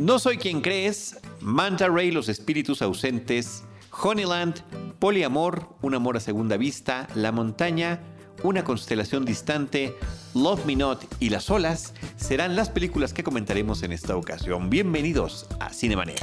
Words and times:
No 0.00 0.18
soy 0.18 0.38
quien 0.38 0.62
crees, 0.62 1.18
Manta 1.42 1.86
Ray, 1.88 2.10
los 2.10 2.30
espíritus 2.30 2.80
ausentes, 2.80 3.64
Honeyland, 3.90 4.62
Poliamor, 4.98 5.76
un 5.82 5.94
amor 5.94 6.16
a 6.16 6.20
segunda 6.20 6.56
vista, 6.56 7.06
La 7.14 7.32
montaña, 7.32 8.00
una 8.42 8.64
constelación 8.64 9.26
distante, 9.26 9.94
Love 10.34 10.64
Me 10.64 10.74
Not 10.74 11.04
y 11.20 11.28
Las 11.28 11.50
olas 11.50 11.92
serán 12.16 12.56
las 12.56 12.70
películas 12.70 13.12
que 13.12 13.22
comentaremos 13.22 13.82
en 13.82 13.92
esta 13.92 14.16
ocasión. 14.16 14.70
Bienvenidos 14.70 15.46
a 15.60 15.68
Cinemanet. 15.68 16.22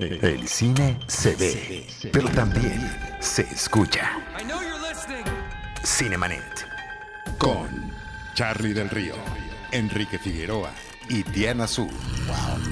El 0.00 0.48
cine 0.48 0.98
se 1.06 1.36
ve, 1.36 1.86
pero 2.12 2.28
también 2.30 2.90
se 3.20 3.42
escucha. 3.42 4.18
Cinemanet. 5.84 6.66
Con 7.38 7.68
Charlie 8.34 8.72
del 8.72 8.90
Río, 8.90 9.14
Enrique 9.70 10.18
Figueroa 10.18 10.72
y 11.08 11.22
Diana 11.22 11.68
Su. 11.68 11.88
Cine, 11.88 12.71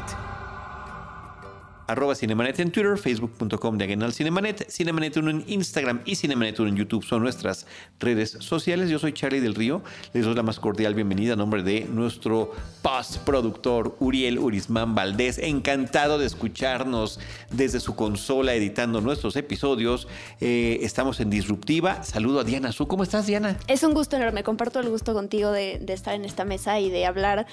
Arroba 1.91 2.15
Cinemanet 2.15 2.57
en 2.59 2.71
Twitter, 2.71 2.97
facebook.com 2.97 3.77
diagonal 3.77 4.13
Cinemanet, 4.13 4.69
Cinemanet 4.69 5.17
1 5.17 5.29
en 5.29 5.43
Instagram 5.47 6.01
y 6.05 6.15
Cinemanet 6.15 6.57
1 6.57 6.69
en 6.69 6.75
YouTube 6.77 7.03
son 7.03 7.21
nuestras 7.21 7.67
redes 7.99 8.37
sociales. 8.39 8.89
Yo 8.89 8.97
soy 8.97 9.11
Charlie 9.11 9.41
del 9.41 9.55
Río, 9.55 9.83
les 10.13 10.23
doy 10.23 10.33
la 10.33 10.41
más 10.41 10.61
cordial 10.61 10.95
bienvenida 10.95 11.33
a 11.33 11.35
nombre 11.35 11.63
de 11.63 11.85
nuestro 11.91 12.53
postproductor 12.81 13.97
Uriel 13.99 14.39
Urismán 14.39 14.95
Valdés. 14.95 15.37
Encantado 15.37 16.17
de 16.17 16.27
escucharnos 16.27 17.19
desde 17.51 17.81
su 17.81 17.93
consola 17.97 18.53
editando 18.53 19.01
nuestros 19.01 19.35
episodios. 19.35 20.07
Eh, 20.39 20.79
estamos 20.83 21.19
en 21.19 21.29
Disruptiva. 21.29 22.03
Saludo 22.03 22.39
a 22.39 22.43
Diana 22.45 22.71
Su. 22.71 22.87
¿Cómo 22.87 23.03
estás, 23.03 23.27
Diana? 23.27 23.57
Es 23.67 23.83
un 23.83 23.93
gusto 23.93 24.15
enorme. 24.15 24.43
Comparto 24.43 24.79
el 24.79 24.89
gusto 24.89 25.13
contigo 25.13 25.51
de 25.51 25.83
estar 25.89 26.15
en 26.15 26.23
esta 26.23 26.45
mesa 26.45 26.79
y 26.79 26.89
de 26.89 27.05
hablar 27.05 27.47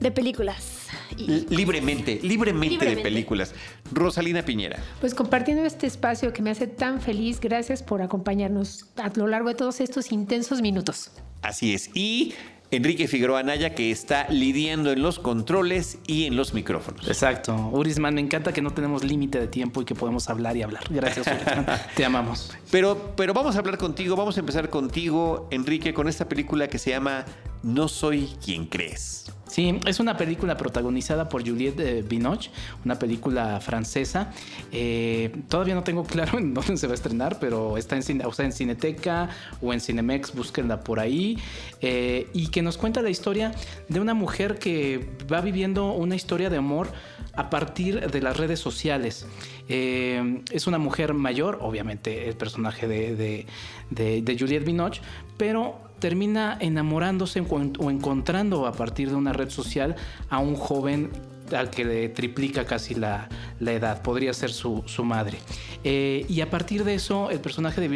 de 0.00 0.10
películas. 0.10 0.88
Y- 1.16 1.46
Libremente, 1.54 2.18
libremente, 2.22 2.84
de 2.86 2.96
películas. 2.98 3.54
Rosalina 3.92 4.44
Piñera. 4.44 4.78
Pues 5.00 5.14
compartiendo 5.14 5.64
este 5.64 5.86
espacio 5.86 6.32
que 6.32 6.42
me 6.42 6.50
hace 6.50 6.66
tan 6.66 7.00
feliz, 7.00 7.40
gracias 7.40 7.82
por 7.82 8.02
acompañarnos 8.02 8.86
a 8.96 9.10
lo 9.16 9.26
largo 9.26 9.48
de 9.48 9.54
todos 9.54 9.80
estos 9.80 10.12
intensos 10.12 10.60
minutos. 10.62 11.10
Así 11.42 11.74
es. 11.74 11.90
Y 11.94 12.34
Enrique 12.70 13.06
Figueroa 13.06 13.40
Anaya, 13.40 13.74
que 13.74 13.90
está 13.90 14.26
lidiando 14.30 14.92
en 14.92 15.02
los 15.02 15.18
controles 15.18 15.98
y 16.06 16.24
en 16.24 16.36
los 16.36 16.54
micrófonos. 16.54 17.06
Exacto. 17.06 17.54
Urisman, 17.72 18.14
me 18.14 18.22
encanta 18.22 18.52
que 18.54 18.62
no 18.62 18.70
tenemos 18.70 19.04
límite 19.04 19.38
de 19.38 19.46
tiempo 19.48 19.82
y 19.82 19.84
que 19.84 19.94
podemos 19.94 20.30
hablar 20.30 20.56
y 20.56 20.62
hablar. 20.62 20.84
Gracias, 20.88 21.26
Urisman. 21.26 21.66
Te 21.96 22.04
amamos. 22.04 22.50
Pero, 22.70 23.12
pero 23.14 23.34
vamos 23.34 23.56
a 23.56 23.58
hablar 23.58 23.76
contigo, 23.76 24.16
vamos 24.16 24.38
a 24.38 24.40
empezar 24.40 24.70
contigo, 24.70 25.48
Enrique, 25.50 25.92
con 25.92 26.08
esta 26.08 26.28
película 26.28 26.68
que 26.68 26.78
se 26.78 26.90
llama 26.90 27.26
No 27.62 27.88
soy 27.88 28.28
quien 28.44 28.66
crees. 28.66 29.30
Sí, 29.46 29.78
es 29.86 30.00
una 30.00 30.16
película 30.16 30.56
protagonizada 30.56 31.28
por 31.28 31.46
Juliette 31.46 31.80
eh, 31.80 32.02
Binoche, 32.02 32.50
una 32.86 32.98
película 32.98 33.60
francesa. 33.60 34.32
Eh, 34.72 35.30
todavía 35.48 35.74
no 35.74 35.82
tengo 35.84 36.04
claro 36.06 36.38
en 36.38 36.54
dónde 36.54 36.76
se 36.78 36.86
va 36.86 36.92
a 36.92 36.94
estrenar, 36.94 37.38
pero 37.38 37.76
está 37.76 37.94
en, 37.96 38.02
cine- 38.02 38.24
o 38.24 38.32
sea, 38.32 38.46
en 38.46 38.52
Cineteca 38.52 39.28
o 39.60 39.72
en 39.74 39.80
Cinemex, 39.80 40.34
búsquenla 40.34 40.82
por 40.82 40.98
ahí. 41.00 41.38
Eh, 41.82 42.28
y 42.32 42.48
que 42.48 42.62
nos 42.62 42.78
cuenta 42.78 43.02
la 43.02 43.10
historia 43.10 43.52
de 43.88 44.00
una 44.00 44.14
mujer 44.14 44.58
que 44.58 45.10
va 45.30 45.42
viviendo 45.42 45.92
una 45.92 46.16
historia 46.16 46.48
de 46.48 46.56
amor 46.56 46.88
a 47.34 47.50
partir 47.50 48.10
de 48.10 48.22
las 48.22 48.36
redes 48.38 48.58
sociales. 48.58 49.26
Es 49.68 50.66
una 50.66 50.78
mujer 50.78 51.14
mayor, 51.14 51.58
obviamente 51.62 52.28
el 52.28 52.36
personaje 52.36 52.88
de, 52.88 53.16
de, 53.16 53.46
de- 53.90 54.22
de 54.22 54.38
Juliette 54.38 54.64
Binoche, 54.64 55.00
pero 55.36 55.91
termina 56.02 56.56
enamorándose 56.58 57.44
o 57.48 57.90
encontrando 57.90 58.66
a 58.66 58.72
partir 58.72 59.08
de 59.08 59.14
una 59.14 59.32
red 59.32 59.50
social 59.50 59.94
a 60.30 60.40
un 60.40 60.56
joven 60.56 61.10
al 61.52 61.70
que 61.70 61.84
le 61.84 62.08
triplica 62.08 62.64
casi 62.64 62.94
la, 62.94 63.28
la 63.60 63.72
edad, 63.72 64.02
podría 64.02 64.32
ser 64.32 64.50
su, 64.50 64.82
su 64.86 65.04
madre. 65.04 65.38
Eh, 65.84 66.24
y 66.28 66.40
a 66.40 66.50
partir 66.50 66.84
de 66.84 66.94
eso, 66.94 67.30
el 67.30 67.40
personaje 67.40 67.80
de 67.80 67.88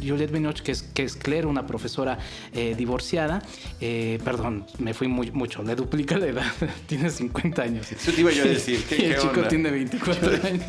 Juliette 0.00 0.32
Binoche, 0.32 0.62
que 0.64 0.72
es, 0.72 0.82
que 0.82 1.04
es 1.04 1.14
Claire, 1.16 1.46
una 1.46 1.66
profesora 1.66 2.18
eh, 2.52 2.74
divorciada, 2.76 3.42
eh, 3.80 4.18
perdón, 4.24 4.66
me 4.78 4.92
fui 4.94 5.06
muy, 5.08 5.30
mucho, 5.30 5.62
le 5.62 5.74
duplica 5.76 6.18
la 6.18 6.26
edad, 6.26 6.52
tiene 6.86 7.10
50 7.10 7.62
años. 7.62 7.92
Eso 7.92 8.12
te 8.12 8.20
iba 8.20 8.32
yo 8.32 8.42
a 8.42 8.46
decir. 8.46 8.82
¿qué- 8.88 8.96
Y 9.02 9.04
el 9.04 9.14
qué 9.14 9.20
chico 9.20 9.34
onda? 9.36 9.48
tiene 9.48 9.70
24 9.70 10.30
años. 10.44 10.66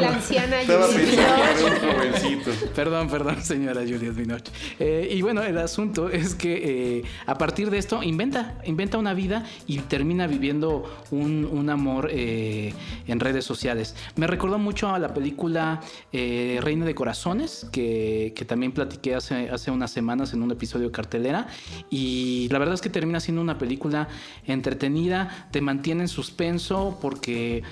La 0.00 0.08
anciana 0.14 0.60
Estaba 0.60 0.86
Juliette 0.86 1.10
pensando 1.10 1.36
que 1.36 1.50
Binoche. 1.56 1.66
era 1.66 1.90
un 1.90 1.94
jovencito. 1.96 2.50
Perdón, 2.74 3.08
perdón, 3.08 3.42
señora 3.42 3.80
Juliette 3.80 4.14
Binoche. 4.14 4.52
Eh, 4.78 5.08
y 5.12 5.22
bueno, 5.22 5.42
el 5.42 5.58
asunto 5.58 6.08
es 6.10 6.34
que 6.34 6.98
eh, 6.98 7.02
a 7.26 7.36
partir 7.38 7.70
de 7.70 7.78
esto 7.78 8.02
inventa, 8.02 8.58
inventa 8.64 8.98
una 8.98 9.14
vida 9.14 9.44
y 9.66 9.78
termina 9.78 10.26
viviendo 10.26 10.99
un, 11.10 11.68
amor 11.70 12.08
eh, 12.10 12.72
en 13.06 13.20
redes 13.20 13.44
sociales. 13.44 13.94
Me 14.16 14.26
recordó 14.26 14.58
mucho 14.58 14.88
a 14.88 14.98
la 14.98 15.14
película 15.14 15.80
eh, 16.12 16.58
Reina 16.62 16.84
de 16.84 16.94
Corazones, 16.94 17.66
que, 17.70 18.32
que 18.34 18.44
también 18.44 18.72
platiqué 18.72 19.14
hace, 19.14 19.50
hace 19.50 19.70
unas 19.70 19.90
semanas 19.90 20.32
en 20.32 20.42
un 20.42 20.50
episodio 20.50 20.86
de 20.86 20.92
cartelera. 20.92 21.46
Y 21.90 22.48
la 22.50 22.58
verdad 22.58 22.74
es 22.74 22.80
que 22.80 22.90
termina 22.90 23.20
siendo 23.20 23.42
una 23.42 23.58
película 23.58 24.08
entretenida, 24.46 25.48
te 25.50 25.60
mantiene 25.60 26.02
en 26.02 26.08
suspenso 26.08 26.98
porque 27.00 27.62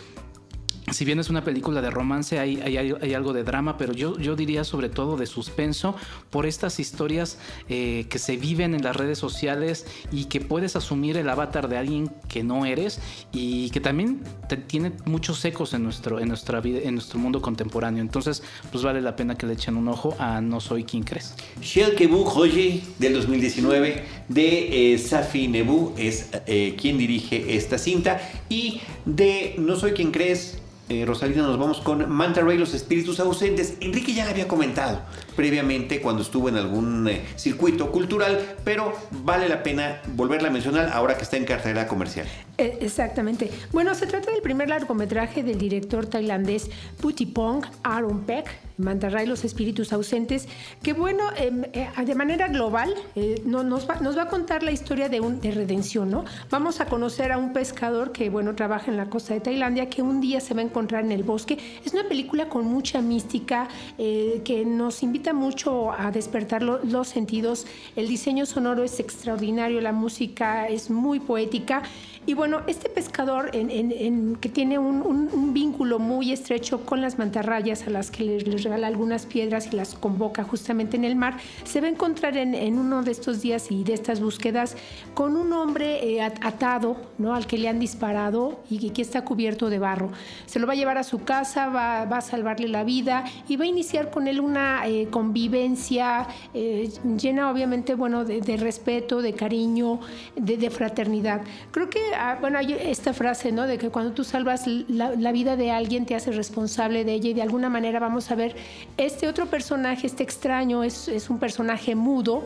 si 0.93 1.05
bien 1.05 1.19
es 1.19 1.31
una 1.31 1.43
película 1.45 1.81
de 1.83 1.91
romance, 1.91 2.39
hay, 2.39 2.61
hay- 2.61 3.15
algo 3.15 3.33
de 3.33 3.43
drama, 3.45 3.77
pero 3.77 3.93
yo, 3.93 4.19
yo 4.19 4.37
diría 4.37 4.65
sobre 4.65 4.89
todo 4.89 5.17
de 5.17 5.27
suspenso 5.27 5.95
por 6.31 6.47
estas 6.47 6.79
historias 6.81 7.39
eh, 7.69 8.07
que 8.09 8.19
se 8.19 8.37
viven 8.37 8.75
en 8.75 8.83
las 8.83 8.97
redes 8.97 9.19
sociales 9.19 9.87
y 10.13 10.27
que 10.27 10.41
puedes 10.41 10.77
asumir 10.77 11.17
el 11.17 11.29
avatar 11.29 11.69
de 11.69 11.77
alguien 11.79 12.11
que 12.29 12.43
no 12.45 12.65
eres 12.67 13.01
y 13.33 13.71
que 13.71 13.81
también 13.81 14.23
tiene 14.67 14.93
muchos 15.05 15.45
ecos 15.45 15.75
en 15.75 15.83
nuestro, 15.85 16.21
en 16.21 16.29
nuestra 16.29 16.61
vida, 16.61 16.81
en 16.83 16.95
nuestro 16.95 17.19
mundo 17.19 17.41
contemporáneo. 17.43 18.03
Entonces, 18.03 18.43
pues 18.71 18.85
vale 18.85 19.01
la 19.01 19.17
pena 19.17 19.37
que 19.37 19.47
le 19.47 19.55
echen 19.55 19.77
un 19.77 19.89
ojo 19.89 20.15
a 20.19 20.41
No 20.41 20.61
Soy 20.61 20.85
Quien 20.85 21.03
Crees. 21.05 21.35
Shell 21.61 21.95
Kebu 21.95 22.25
Hoye 22.29 22.83
del 22.99 23.15
2019 23.15 24.05
de 24.29 24.95
eh, 24.95 24.99
Safi 24.99 25.49
Nebu 25.49 25.95
es 25.97 26.29
eh, 26.47 26.77
quien 26.81 26.99
dirige 26.99 27.57
esta 27.57 27.79
cinta 27.79 28.21
y 28.49 28.81
de 29.05 29.55
No 29.59 29.77
soy 29.77 29.93
quien 29.93 30.11
crees. 30.11 30.59
Eh, 30.89 31.05
Rosalina, 31.05 31.43
nos 31.43 31.59
vamos 31.59 31.79
con 31.79 32.09
Manta 32.11 32.41
Ray, 32.41 32.59
los 32.59 32.75
espíritus 32.75 33.21
ausentes. 33.21 33.75
Enrique 33.81 34.15
ya 34.15 34.25
le 34.25 34.31
había 34.31 34.49
comentado 34.49 35.01
previamente 35.39 36.01
cuando 36.01 36.23
estuvo 36.23 36.49
en 36.49 36.57
algún 36.57 37.07
eh, 37.07 37.23
circuito 37.37 37.93
cultural, 37.93 38.57
pero 38.65 38.93
vale 39.23 39.49
la 39.49 39.63
pena 39.63 40.03
volverla 40.17 40.49
a 40.49 40.51
mencionar 40.51 40.91
ahora 40.93 41.17
que 41.17 41.23
está 41.23 41.37
en 41.37 41.45
cartelera 41.45 41.87
comercial. 41.87 42.27
Eh, 42.59 42.79
Exactamente. 42.81 43.49
Bueno, 43.71 43.95
se 43.95 44.09
trata 44.09 44.33
del 44.33 44.43
primer 44.43 44.69
largometraje 44.69 45.45
del 45.45 45.59
director 45.59 46.07
tailandés 46.07 46.69
Putipong 47.01 47.63
Aaron 47.85 48.23
Peck, 48.25 48.49
Mantarray 48.79 49.27
los 49.27 49.45
espíritus 49.45 49.93
ausentes, 49.93 50.49
que 50.83 50.93
bueno, 50.93 51.23
em, 51.37 51.63
eh, 51.73 51.89
de 52.05 52.15
manera 52.17 52.49
global 52.49 52.93
eh, 53.15 53.41
no- 53.45 53.63
nos, 53.63 53.89
va, 53.89 53.97
nos 54.01 54.17
va 54.19 54.23
a 54.23 54.29
contar 54.29 54.65
la 54.65 54.73
historia 54.73 55.09
de, 55.09 55.21
un, 55.21 55.41
de 55.41 55.53
redención, 55.53 56.11
¿no? 56.11 56.25
Vamos 56.51 56.81
a 56.81 56.87
conocer 56.87 57.31
a 57.31 57.39
un 57.39 57.53
pescador 57.53 58.11
que, 58.11 58.29
bueno, 58.29 58.57
trabaja 58.57 58.91
en 58.91 58.97
la 58.97 59.09
costa 59.09 59.35
de 59.35 59.41
Tailandia, 59.41 59.89
que 59.89 60.03
un 60.03 60.21
día 60.21 60.41
se 60.41 60.55
va 60.55 60.61
a 60.61 60.65
encontrar 60.65 61.05
en 61.05 61.13
el 61.13 61.23
bosque. 61.23 61.59
Es 61.85 61.93
una 61.93 62.09
película 62.09 62.49
con 62.49 62.65
mucha 62.67 63.01
mística 63.03 63.69
que 63.97 64.65
nos 64.67 65.03
invita 65.03 65.28
mucho 65.33 65.93
a 65.93 66.11
despertar 66.11 66.63
lo- 66.63 66.83
los 66.85 67.09
sentidos. 67.09 67.67
El 67.97 68.09
diseño 68.09 68.47
sonoro 68.47 68.83
es 68.85 69.01
extraordinario, 69.01 69.81
la 69.81 69.93
música 69.93 70.69
es 70.69 70.91
muy 70.91 71.21
poética. 71.21 71.83
Y 72.29 72.35
bueno, 72.35 72.61
este 72.67 72.91
pescador 72.91 73.49
en- 73.55 73.71
en- 73.71 73.91
en- 73.91 74.37
que 74.37 74.51
tiene 74.51 74.79
un, 74.79 75.09
vínculo 75.55 75.99
muy 75.99 76.31
estrecho 76.31 76.85
con 76.85 77.01
las 77.01 77.19
mantarrayas 77.19 77.87
a 77.87 77.91
las 77.91 78.11
que 78.11 78.23
les, 78.23 78.63
regala 78.63 78.87
algunas 78.87 79.25
piedras 79.25 79.69
y 79.73 79.77
las 79.77 79.95
convoca 79.95 80.45
justamente 80.45 80.99
en 80.99 81.05
el 81.05 81.17
mar, 81.17 81.39
se 81.65 81.81
va 81.81 81.87
a 81.87 81.91
encontrar 81.91 82.37
en, 82.37 82.79
uno 82.79 83.03
de 83.03 83.13
estos 83.13 83.41
días 83.41 83.71
y 83.71 83.83
de 83.83 83.95
estas 83.95 84.21
búsquedas 84.21 84.77
con 85.15 85.37
un 85.37 85.55
hombre 85.55 86.07
eh, 86.07 86.21
at- 86.21 86.39
atado, 86.45 86.99
¿no? 87.17 87.35
Al 87.35 87.47
que 87.47 87.57
le 87.57 87.67
han 87.67 87.79
disparado 87.79 88.61
y 88.69 88.91
que 88.91 89.01
está 89.01 89.25
cubierto 89.25 89.71
de 89.71 89.79
barro. 89.79 90.11
Se 90.45 90.59
lo 90.59 90.67
va 90.67 90.75
a 90.75 90.77
llevar 90.77 90.99
a 90.99 91.05
su 91.05 91.21
casa, 91.25 91.69
va, 91.71 92.05
va 92.05 92.19
a 92.19 92.21
salvarle 92.21 92.69
la 92.69 92.85
vida 92.85 93.25
y 93.49 93.57
va 93.57 93.65
a 93.65 93.69
iniciar 93.69 94.11
con 94.11 94.29
él 94.29 94.41
una 94.41 94.87
eh, 94.87 95.09
convivencia 95.11 96.29
eh, 96.53 96.91
llena 97.17 97.51
obviamente, 97.51 97.95
bueno, 97.95 98.27
de, 98.27 98.57
respeto, 98.59 99.23
de 99.23 99.33
cariño, 99.33 99.99
de, 100.37 100.69
fraternidad. 100.69 101.41
Creo 101.71 101.89
que 101.89 102.18
bueno, 102.41 102.59
hay 102.59 102.73
esta 102.73 103.13
frase, 103.13 103.53
¿no? 103.53 103.67
De 103.67 103.79
que 103.79 103.91
cuando 103.91 104.13
tú 104.13 104.25
salvas 104.25 104.67
la, 104.67 105.11
la 105.17 105.33
vida 105.33 105.57
de 105.57 105.71
alguien, 105.71 106.07
te 106.07 106.15
haces 106.15 106.37
responsable 106.37 107.05
de 107.05 107.13
ella 107.13 107.31
y 107.31 107.35
de 107.35 107.43
alguna 107.43 107.69
manera 107.71 108.01
vamos 108.01 108.31
a 108.31 108.35
ver, 108.35 108.57
este 108.97 109.29
otro 109.29 109.47
personaje, 109.47 110.07
este 110.07 110.23
extraño, 110.23 110.83
es, 110.83 111.09
es 111.09 111.31
un 111.31 111.39
personaje 111.39 111.95
mudo, 111.95 112.45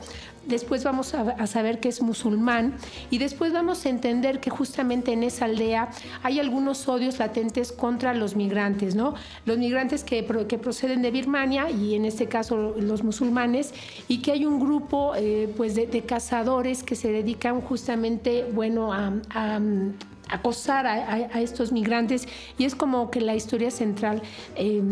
después 0.53 0.85
vamos 0.85 1.15
a, 1.15 1.47
saber 1.47 1.81
que 1.81 1.89
es 1.89 2.01
musulmán 2.01 2.75
y 3.11 3.19
después 3.19 3.53
vamos 3.53 3.85
a 3.85 3.89
entender 3.89 4.39
que 4.39 4.51
justamente 4.51 5.13
en 5.13 5.25
esa 5.25 5.47
aldea 5.47 5.91
hay 6.23 6.39
algunos 6.39 6.89
odios 6.89 7.19
latentes 7.19 7.73
contra 7.73 8.15
los 8.15 8.37
migrantes, 8.37 8.95
¿no? 8.95 9.15
Los 9.45 9.59
migrantes 9.59 10.05
que, 10.05 10.25
que 10.49 10.59
proceden 10.59 11.03
de 11.03 11.11
Birmania 11.11 11.71
y 11.71 11.95
en 11.95 12.05
este 12.05 12.27
caso 12.27 12.75
los 12.79 13.03
musulmanes 13.03 13.75
y 14.07 14.19
que 14.23 14.33
hay 14.33 14.45
un 14.45 14.61
grupo 14.61 15.15
eh, 15.17 15.53
pues 15.57 15.75
de, 15.75 16.03
cazadores 16.03 16.83
que 16.83 16.95
se 16.95 17.11
dedican 17.11 17.61
justamente, 17.61 18.47
bueno, 18.53 18.93
a 18.93 19.61
acosar 20.32 20.87
a, 20.87 21.40
estos 21.40 21.73
migrantes 21.73 22.26
y 22.58 22.64
es 22.64 22.75
como 22.75 23.11
que 23.11 23.20
la 23.20 23.34
historia 23.34 23.70
central 23.70 24.23
eh, 24.56 24.82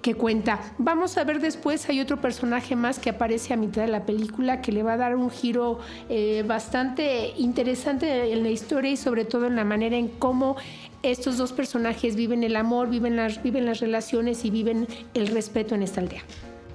que, 0.00 0.14
cuenta. 0.14 0.60
Vamos 0.78 1.18
a 1.18 1.24
ver 1.24 1.40
después, 1.40 1.88
hay 1.88 2.00
otro 2.00 2.20
personaje 2.20 2.76
más 2.76 2.98
que 2.98 3.10
aparece 3.10 3.52
a 3.52 3.56
mitad 3.56 3.82
de 3.82 3.88
la 3.88 4.06
película 4.06 4.60
que 4.60 4.72
le 4.72 4.82
va 4.82 4.94
a 4.94 4.96
dar 4.96 5.16
un 5.16 5.30
giro 5.30 5.80
eh, 6.08 6.44
bastante 6.46 7.34
interesante 7.36 8.32
en 8.32 8.42
la 8.42 8.50
historia 8.50 8.92
y 8.92 8.96
sobre 8.96 9.24
todo 9.24 9.46
en 9.46 9.56
la 9.56 9.64
manera 9.64 9.96
en 9.96 10.08
cómo 10.08 10.56
estos 11.02 11.36
dos 11.36 11.52
personajes 11.52 12.16
viven 12.16 12.44
el 12.44 12.56
amor, 12.56 12.88
viven 12.88 13.16
las, 13.16 13.42
viven 13.42 13.66
las 13.66 13.80
relaciones 13.80 14.44
y 14.44 14.50
viven 14.50 14.86
el 15.14 15.26
respeto 15.28 15.74
en 15.74 15.82
esta 15.82 16.00
aldea. 16.00 16.22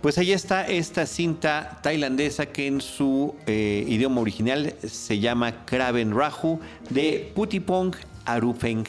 Pues 0.02 0.18
ahí 0.18 0.32
está 0.32 0.66
esta 0.66 1.06
cinta 1.06 1.78
tailandesa 1.84 2.46
que 2.46 2.68
en 2.68 2.80
su 2.80 3.36
eh, 3.48 3.84
idioma 3.86 4.22
original 4.22 4.74
se 4.82 5.20
llama 5.20 5.66
Kraven 5.66 6.16
Rahu 6.16 6.62
de 6.90 7.34
Putipong 7.36 7.94
Arupeng 8.34 8.86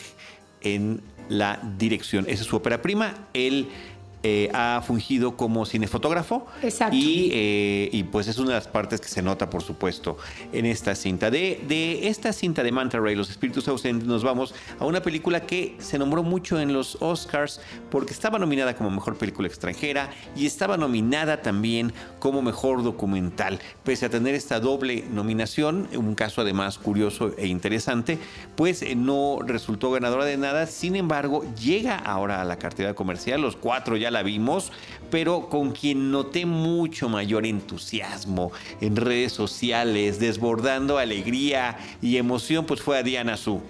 en 0.61 1.03
la 1.29 1.61
dirección. 1.79 2.25
Esa 2.29 2.43
es 2.43 2.49
su 2.49 2.57
ópera 2.57 2.83
prima. 2.83 3.15
Él 3.33 3.69
eh, 4.23 4.51
ha 4.53 4.83
fungido 4.87 5.37
como 5.37 5.65
cinefotógrafo. 5.65 6.47
Exacto. 6.63 6.95
Y, 6.95 7.31
eh, 7.33 7.89
y, 7.93 8.03
pues 8.05 8.29
es 8.29 8.39
una 8.39 8.51
de 8.51 8.55
las 8.57 8.69
partes 8.69 9.01
que 9.01 9.09
se 9.09 9.23
nota, 9.23 9.49
por 9.49 9.63
supuesto, 9.63 10.19
en 10.53 10.67
esta 10.67 10.95
cinta. 10.95 11.31
De, 11.31 11.63
de 11.67 12.09
esta 12.09 12.33
cinta 12.33 12.63
de 12.63 12.71
Manta 12.71 12.99
Ray, 12.99 13.17
Los 13.17 13.31
Espíritus 13.31 13.67
Ausentes, 13.69 14.07
nos 14.07 14.23
vamos 14.23 14.55
a 14.79 14.85
una 14.85 15.01
película 15.01 15.41
que 15.47 15.75
se 15.79 15.99
nombró 15.99 16.23
mucho 16.23 16.61
en 16.61 16.73
los 16.73 16.99
Oscars 17.01 17.61
porque 17.91 18.13
estaba 18.13 18.39
nominada 18.39 18.77
como 18.77 18.91
Mejor 18.91 19.17
Película 19.17 19.49
Extranjera 19.49 20.11
y 20.37 20.47
estaba 20.47 20.77
nominada 20.77 21.41
también 21.43 21.93
como 22.19 22.43
Mejor 22.43 22.83
Documental. 22.83 23.59
Pese 23.85 24.07
a 24.07 24.11
tener 24.11 24.35
esta 24.35 24.61
doble 24.61 25.05
nominación, 25.11 25.89
un 25.97 26.15
caso 26.15 26.43
además 26.43 26.79
curioso 26.79 27.33
e 27.39 27.47
interesante, 27.47 28.19
pues 28.57 28.83
eh, 28.83 28.95
no 28.95 29.39
resultó 29.45 29.91
ganadora 29.91 30.25
de 30.27 30.37
nada. 30.37 30.67
Sin 30.67 30.97
embargo, 30.97 31.45
llega 31.55 31.97
ahora 31.97 32.43
a 32.43 32.45
la 32.45 32.59
cartera 32.59 32.95
comercial. 32.95 33.41
Los 33.41 33.57
cuatro 33.57 33.97
ya 33.97 34.10
la 34.11 34.23
vimos, 34.23 34.73
pero 35.11 35.49
con 35.49 35.73
quien 35.73 36.11
noté 36.11 36.47
mucho 36.47 37.09
mayor 37.09 37.47
entusiasmo 37.47 38.53
en 38.81 38.97
redes 38.97 39.33
sociales, 39.33 40.19
desbordando 40.19 40.99
alegría 40.99 41.79
y 42.01 42.17
emoción, 42.17 42.67
pues 42.67 42.81
fue 42.83 42.99
a 42.99 43.03
Diana 43.03 43.37
Su. 43.37 43.61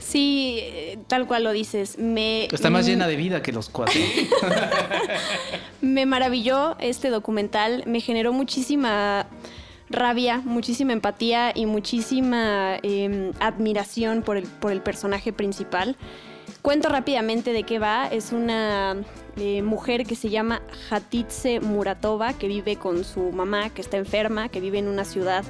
Sí, 0.00 0.62
tal 1.06 1.26
cual 1.26 1.44
lo 1.44 1.52
dices. 1.52 1.98
Me, 1.98 2.46
Está 2.46 2.70
más 2.70 2.86
llena 2.86 3.06
de 3.06 3.16
vida 3.16 3.42
que 3.42 3.52
los 3.52 3.68
cuatro. 3.68 4.00
me 5.80 6.04
maravilló 6.06 6.76
este 6.80 7.10
documental, 7.10 7.84
me 7.86 8.00
generó 8.00 8.32
muchísima 8.32 9.26
rabia, 9.90 10.42
muchísima 10.44 10.92
empatía 10.92 11.52
y 11.54 11.66
muchísima 11.66 12.78
eh, 12.82 13.32
admiración 13.40 14.22
por 14.22 14.36
el, 14.36 14.44
por 14.44 14.72
el 14.72 14.80
personaje 14.80 15.32
principal. 15.32 15.96
Cuento 16.62 16.88
rápidamente 16.88 17.52
de 17.52 17.62
qué 17.62 17.78
va. 17.78 18.06
Es 18.06 18.32
una 18.32 18.96
eh, 19.36 19.62
mujer 19.62 20.06
que 20.06 20.16
se 20.16 20.30
llama 20.30 20.62
Hatitze 20.90 21.60
Muratova, 21.60 22.32
que 22.32 22.48
vive 22.48 22.76
con 22.76 23.04
su 23.04 23.32
mamá, 23.32 23.70
que 23.70 23.80
está 23.80 23.96
enferma, 23.96 24.48
que 24.48 24.60
vive 24.60 24.78
en 24.78 24.88
una 24.88 25.04
ciudad, 25.04 25.44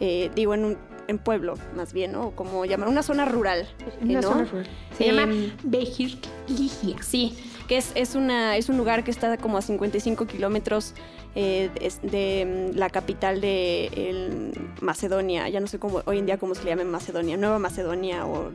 eh, 0.00 0.30
digo, 0.34 0.54
en 0.54 0.64
un 0.64 0.78
en 1.08 1.18
pueblo, 1.18 1.54
más 1.76 1.92
bien, 1.92 2.12
¿no? 2.12 2.30
Como 2.32 2.64
llamar, 2.64 2.88
una 2.88 3.02
zona 3.02 3.24
rural. 3.24 3.68
Una 4.00 4.20
¿no? 4.20 4.28
zona 4.28 4.44
rural. 4.44 4.68
Se 4.96 5.04
eh, 5.04 5.12
llama 5.12 5.32
Bejirligia. 5.62 7.02
Sí, 7.02 7.36
que 7.68 7.76
es, 7.76 7.92
es, 7.94 8.14
una, 8.14 8.56
es 8.56 8.68
un 8.68 8.76
lugar 8.76 9.04
que 9.04 9.10
está 9.10 9.36
como 9.36 9.58
a 9.58 9.62
55 9.62 10.26
kilómetros 10.26 10.94
eh, 11.34 11.70
de, 11.74 12.08
de, 12.08 12.72
la 12.74 12.90
capital 12.90 13.40
de 13.40 13.86
el, 13.86 14.52
Macedonia. 14.80 15.48
Ya 15.48 15.60
no 15.60 15.66
sé 15.66 15.78
cómo, 15.78 16.02
hoy 16.06 16.18
en 16.18 16.26
día 16.26 16.38
cómo 16.38 16.54
se 16.54 16.64
le 16.64 16.70
llama 16.70 16.82
en 16.82 16.90
Macedonia, 16.90 17.36
Nueva 17.36 17.58
Macedonia 17.58 18.26
o 18.26 18.50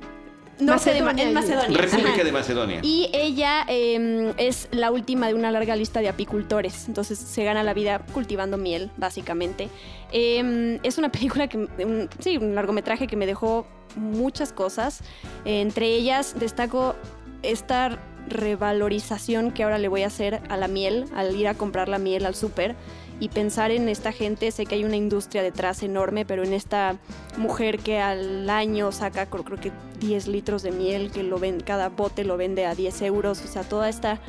no 0.59 0.73
Macedonia, 0.73 1.11
sé, 1.11 1.15
de, 1.15 1.21
en 1.23 1.33
Macedonia. 1.33 1.77
República 1.77 2.11
Ajá. 2.11 2.23
de 2.23 2.31
Macedonia. 2.31 2.79
Y 2.83 3.09
ella 3.13 3.65
eh, 3.67 4.33
es 4.37 4.67
la 4.71 4.91
última 4.91 5.27
de 5.27 5.33
una 5.33 5.51
larga 5.51 5.75
lista 5.75 6.01
de 6.01 6.09
apicultores. 6.09 6.87
Entonces 6.87 7.17
se 7.17 7.43
gana 7.43 7.63
la 7.63 7.73
vida 7.73 8.05
cultivando 8.13 8.57
miel, 8.57 8.91
básicamente. 8.97 9.69
Eh, 10.11 10.79
es 10.83 10.97
una 10.97 11.11
película 11.11 11.47
que, 11.47 11.57
un, 11.57 12.09
sí, 12.19 12.37
un 12.37 12.55
largometraje 12.55 13.07
que 13.07 13.15
me 13.15 13.25
dejó 13.25 13.65
muchas 13.95 14.53
cosas. 14.53 15.01
Eh, 15.45 15.61
entre 15.61 15.87
ellas 15.87 16.35
destaco 16.39 16.95
esta 17.41 17.99
revalorización 18.27 19.51
que 19.51 19.63
ahora 19.63 19.77
le 19.77 19.87
voy 19.87 20.03
a 20.03 20.07
hacer 20.07 20.41
a 20.49 20.57
la 20.57 20.67
miel, 20.67 21.05
al 21.15 21.35
ir 21.35 21.47
a 21.47 21.53
comprar 21.55 21.89
la 21.89 21.97
miel 21.97 22.25
al 22.25 22.35
súper 22.35 22.75
y 23.19 23.29
pensar 23.29 23.71
en 23.71 23.89
esta 23.89 24.11
gente, 24.11 24.51
sé 24.51 24.65
que 24.65 24.75
hay 24.75 24.83
una 24.83 24.95
industria 24.95 25.43
detrás 25.43 25.83
enorme, 25.83 26.25
pero 26.25 26.43
en 26.43 26.53
esta 26.53 26.97
mujer 27.37 27.79
que 27.79 27.99
al 27.99 28.49
año 28.49 28.91
saca 28.91 29.25
creo 29.25 29.59
que 29.59 29.71
10 29.99 30.27
litros 30.27 30.63
de 30.63 30.71
miel, 30.71 31.11
que 31.11 31.23
lo 31.23 31.37
ven, 31.39 31.59
cada 31.59 31.89
bote 31.89 32.23
lo 32.23 32.37
vende 32.37 32.65
a 32.65 32.75
10 32.75 33.01
euros, 33.03 33.43
o 33.43 33.47
sea, 33.47 33.63
toda 33.63 33.89
esta... 33.89 34.19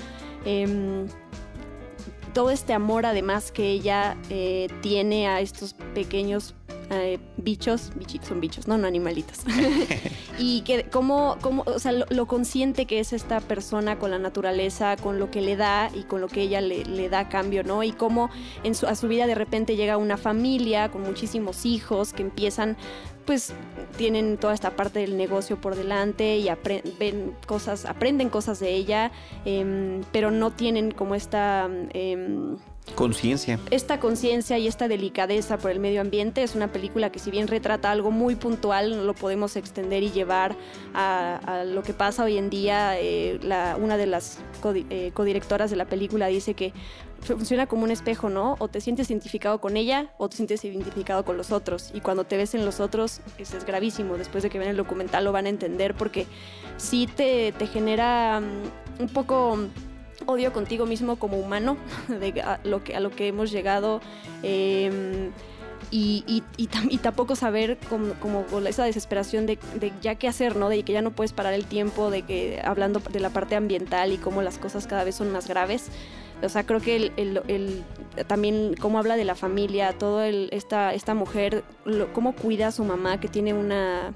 Eh, 0.44 1.06
todo 2.32 2.50
este 2.50 2.72
amor 2.72 3.06
además 3.06 3.50
que 3.50 3.70
ella 3.70 4.16
eh, 4.30 4.68
tiene 4.82 5.26
a 5.26 5.40
estos 5.40 5.74
pequeños 5.94 6.54
eh, 6.90 7.18
bichos, 7.36 7.92
bichitos, 7.94 8.28
son 8.28 8.40
bichos, 8.40 8.68
no, 8.68 8.76
no 8.76 8.86
animalitos. 8.86 9.40
y 10.38 10.62
que 10.62 10.84
cómo, 10.84 11.36
cómo 11.40 11.62
o 11.66 11.78
sea, 11.78 11.92
lo, 11.92 12.06
lo, 12.10 12.26
consciente 12.26 12.86
que 12.86 13.00
es 13.00 13.12
esta 13.12 13.40
persona 13.40 13.98
con 13.98 14.10
la 14.10 14.18
naturaleza, 14.18 14.96
con 14.96 15.18
lo 15.18 15.30
que 15.30 15.40
le 15.40 15.56
da 15.56 15.90
y 15.94 16.02
con 16.02 16.20
lo 16.20 16.28
que 16.28 16.42
ella 16.42 16.60
le, 16.60 16.84
le 16.84 17.08
da 17.08 17.28
cambio, 17.28 17.62
¿no? 17.62 17.82
Y 17.82 17.92
cómo 17.92 18.30
en 18.64 18.74
su, 18.74 18.86
a 18.86 18.94
su 18.94 19.08
vida 19.08 19.26
de 19.26 19.34
repente 19.34 19.76
llega 19.76 19.96
una 19.96 20.16
familia 20.16 20.90
con 20.90 21.02
muchísimos 21.02 21.64
hijos 21.64 22.12
que 22.12 22.22
empiezan 22.22 22.76
pues 23.26 23.54
tienen 23.96 24.38
toda 24.38 24.54
esta 24.54 24.74
parte 24.74 25.00
del 25.00 25.16
negocio 25.16 25.60
por 25.60 25.76
delante 25.76 26.38
y 26.38 26.48
ven 26.98 27.36
cosas, 27.46 27.84
aprenden 27.84 28.28
cosas 28.28 28.58
de 28.58 28.74
ella, 28.74 29.12
eh, 29.44 30.00
pero 30.10 30.32
no 30.32 30.50
tienen 30.50 30.90
como 30.90 31.14
esta 31.14 31.68
eh, 31.92 32.56
conciencia. 32.94 33.58
Esta 33.70 34.00
conciencia 34.00 34.58
y 34.58 34.66
esta 34.66 34.88
delicadeza 34.88 35.58
por 35.58 35.70
el 35.70 35.80
medio 35.80 36.00
ambiente 36.00 36.42
es 36.42 36.54
una 36.54 36.72
película 36.72 37.10
que 37.10 37.18
si 37.18 37.30
bien 37.30 37.48
retrata 37.48 37.90
algo 37.90 38.10
muy 38.10 38.34
puntual, 38.34 39.06
lo 39.06 39.14
podemos 39.14 39.56
extender 39.56 40.02
y 40.02 40.10
llevar 40.10 40.56
a, 40.94 41.64
lo 41.66 41.82
que 41.82 41.94
pasa 41.94 42.24
hoy 42.24 42.36
en 42.36 42.50
día. 42.50 42.98
Eh, 42.98 43.38
una 43.78 43.96
de 43.96 44.06
las 44.06 44.38
eh, 44.64 45.12
codirectoras 45.14 45.70
de 45.70 45.76
la 45.76 45.84
película 45.84 46.26
dice 46.26 46.54
que 46.54 46.72
funciona 47.20 47.66
como 47.66 47.84
un 47.84 47.90
espejo, 47.90 48.30
¿no? 48.30 48.56
O 48.58 48.68
te 48.68 48.80
sientes 48.80 49.10
identificado 49.10 49.60
con 49.60 49.76
ella 49.76 50.12
o 50.18 50.28
te 50.28 50.36
sientes 50.36 50.64
identificado 50.64 51.24
con 51.24 51.36
los 51.36 51.52
otros. 51.52 51.90
Y 51.94 52.00
cuando 52.00 52.24
te 52.24 52.36
ves 52.36 52.54
en 52.54 52.64
los 52.64 52.80
otros, 52.80 53.20
eso 53.38 53.56
es 53.56 53.64
gravísimo. 53.64 54.16
Después 54.16 54.42
de 54.42 54.50
que 54.50 54.58
vean 54.58 54.70
el 54.70 54.76
documental 54.76 55.24
lo 55.24 55.32
van 55.32 55.46
a 55.46 55.48
entender 55.48 55.94
porque 55.94 56.26
sí 56.76 57.06
te, 57.06 57.52
te 57.52 57.66
genera 57.66 58.40
um, 58.40 59.02
un 59.02 59.08
poco 59.08 59.58
odio 60.26 60.52
contigo 60.52 60.86
mismo 60.86 61.16
como 61.16 61.38
humano, 61.38 61.76
de 62.08 62.40
a 62.40 62.60
lo 62.64 62.82
que, 62.84 62.94
a 62.94 63.00
lo 63.00 63.10
que 63.10 63.28
hemos 63.28 63.50
llegado. 63.50 64.00
Eh, 64.42 65.30
y, 65.90 66.22
y, 66.26 66.44
y, 66.56 66.68
y, 66.88 66.98
tampoco 66.98 67.34
saber 67.34 67.76
como, 67.88 68.14
como 68.14 68.44
esa 68.66 68.84
desesperación 68.84 69.46
de, 69.46 69.58
de, 69.74 69.92
ya 70.00 70.14
qué 70.14 70.28
hacer, 70.28 70.54
¿no? 70.54 70.68
De 70.68 70.82
que 70.84 70.92
ya 70.92 71.02
no 71.02 71.10
puedes 71.10 71.32
parar 71.32 71.52
el 71.52 71.64
tiempo, 71.64 72.10
de 72.10 72.22
que 72.22 72.60
hablando 72.62 73.00
de 73.00 73.18
la 73.18 73.30
parte 73.30 73.56
ambiental 73.56 74.12
y 74.12 74.18
cómo 74.18 74.40
las 74.42 74.58
cosas 74.58 74.86
cada 74.86 75.02
vez 75.02 75.16
son 75.16 75.32
más 75.32 75.48
graves. 75.48 75.90
O 76.42 76.48
sea, 76.48 76.64
creo 76.64 76.80
que 76.80 76.96
el, 76.96 77.12
el, 77.16 77.42
el, 77.48 77.84
también 78.26 78.74
cómo 78.80 78.98
habla 78.98 79.16
de 79.16 79.24
la 79.24 79.34
familia, 79.34 79.92
todo 79.98 80.22
esta, 80.22 80.94
esta 80.94 81.14
mujer, 81.14 81.64
lo, 81.84 82.12
cómo 82.12 82.34
cuida 82.34 82.68
a 82.68 82.72
su 82.72 82.84
mamá 82.84 83.18
que 83.18 83.28
tiene 83.28 83.52
una, 83.52 84.14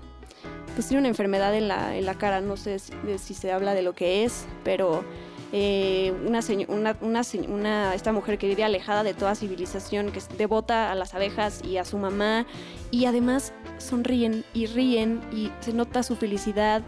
pues 0.74 0.86
tiene 0.86 1.00
una 1.00 1.08
enfermedad 1.08 1.54
en 1.54 1.68
la, 1.68 1.96
en 1.96 2.06
la 2.06 2.14
cara, 2.14 2.40
no 2.40 2.56
sé 2.56 2.78
si, 2.78 2.92
si 3.18 3.34
se 3.34 3.52
habla 3.52 3.74
de 3.74 3.82
lo 3.82 3.94
que 3.94 4.24
es, 4.24 4.46
pero 4.62 5.04
eh, 5.52 6.12
una, 6.26 6.40
una, 6.68 6.96
una, 7.00 7.22
una, 7.48 7.94
esta 7.94 8.12
mujer 8.12 8.38
que 8.38 8.48
vive 8.48 8.64
alejada 8.64 9.02
de 9.02 9.14
toda 9.14 9.34
civilización, 9.34 10.10
que 10.10 10.18
es 10.18 10.28
devota 10.36 10.90
a 10.90 10.94
las 10.94 11.14
abejas 11.14 11.62
y 11.64 11.76
a 11.76 11.84
su 11.84 11.98
mamá, 11.98 12.46
y 12.90 13.06
además 13.06 13.52
sonríen 13.78 14.44
y 14.54 14.66
ríen 14.66 15.20
y 15.32 15.50
se 15.60 15.72
nota 15.72 16.02
su 16.02 16.16
felicidad. 16.16 16.82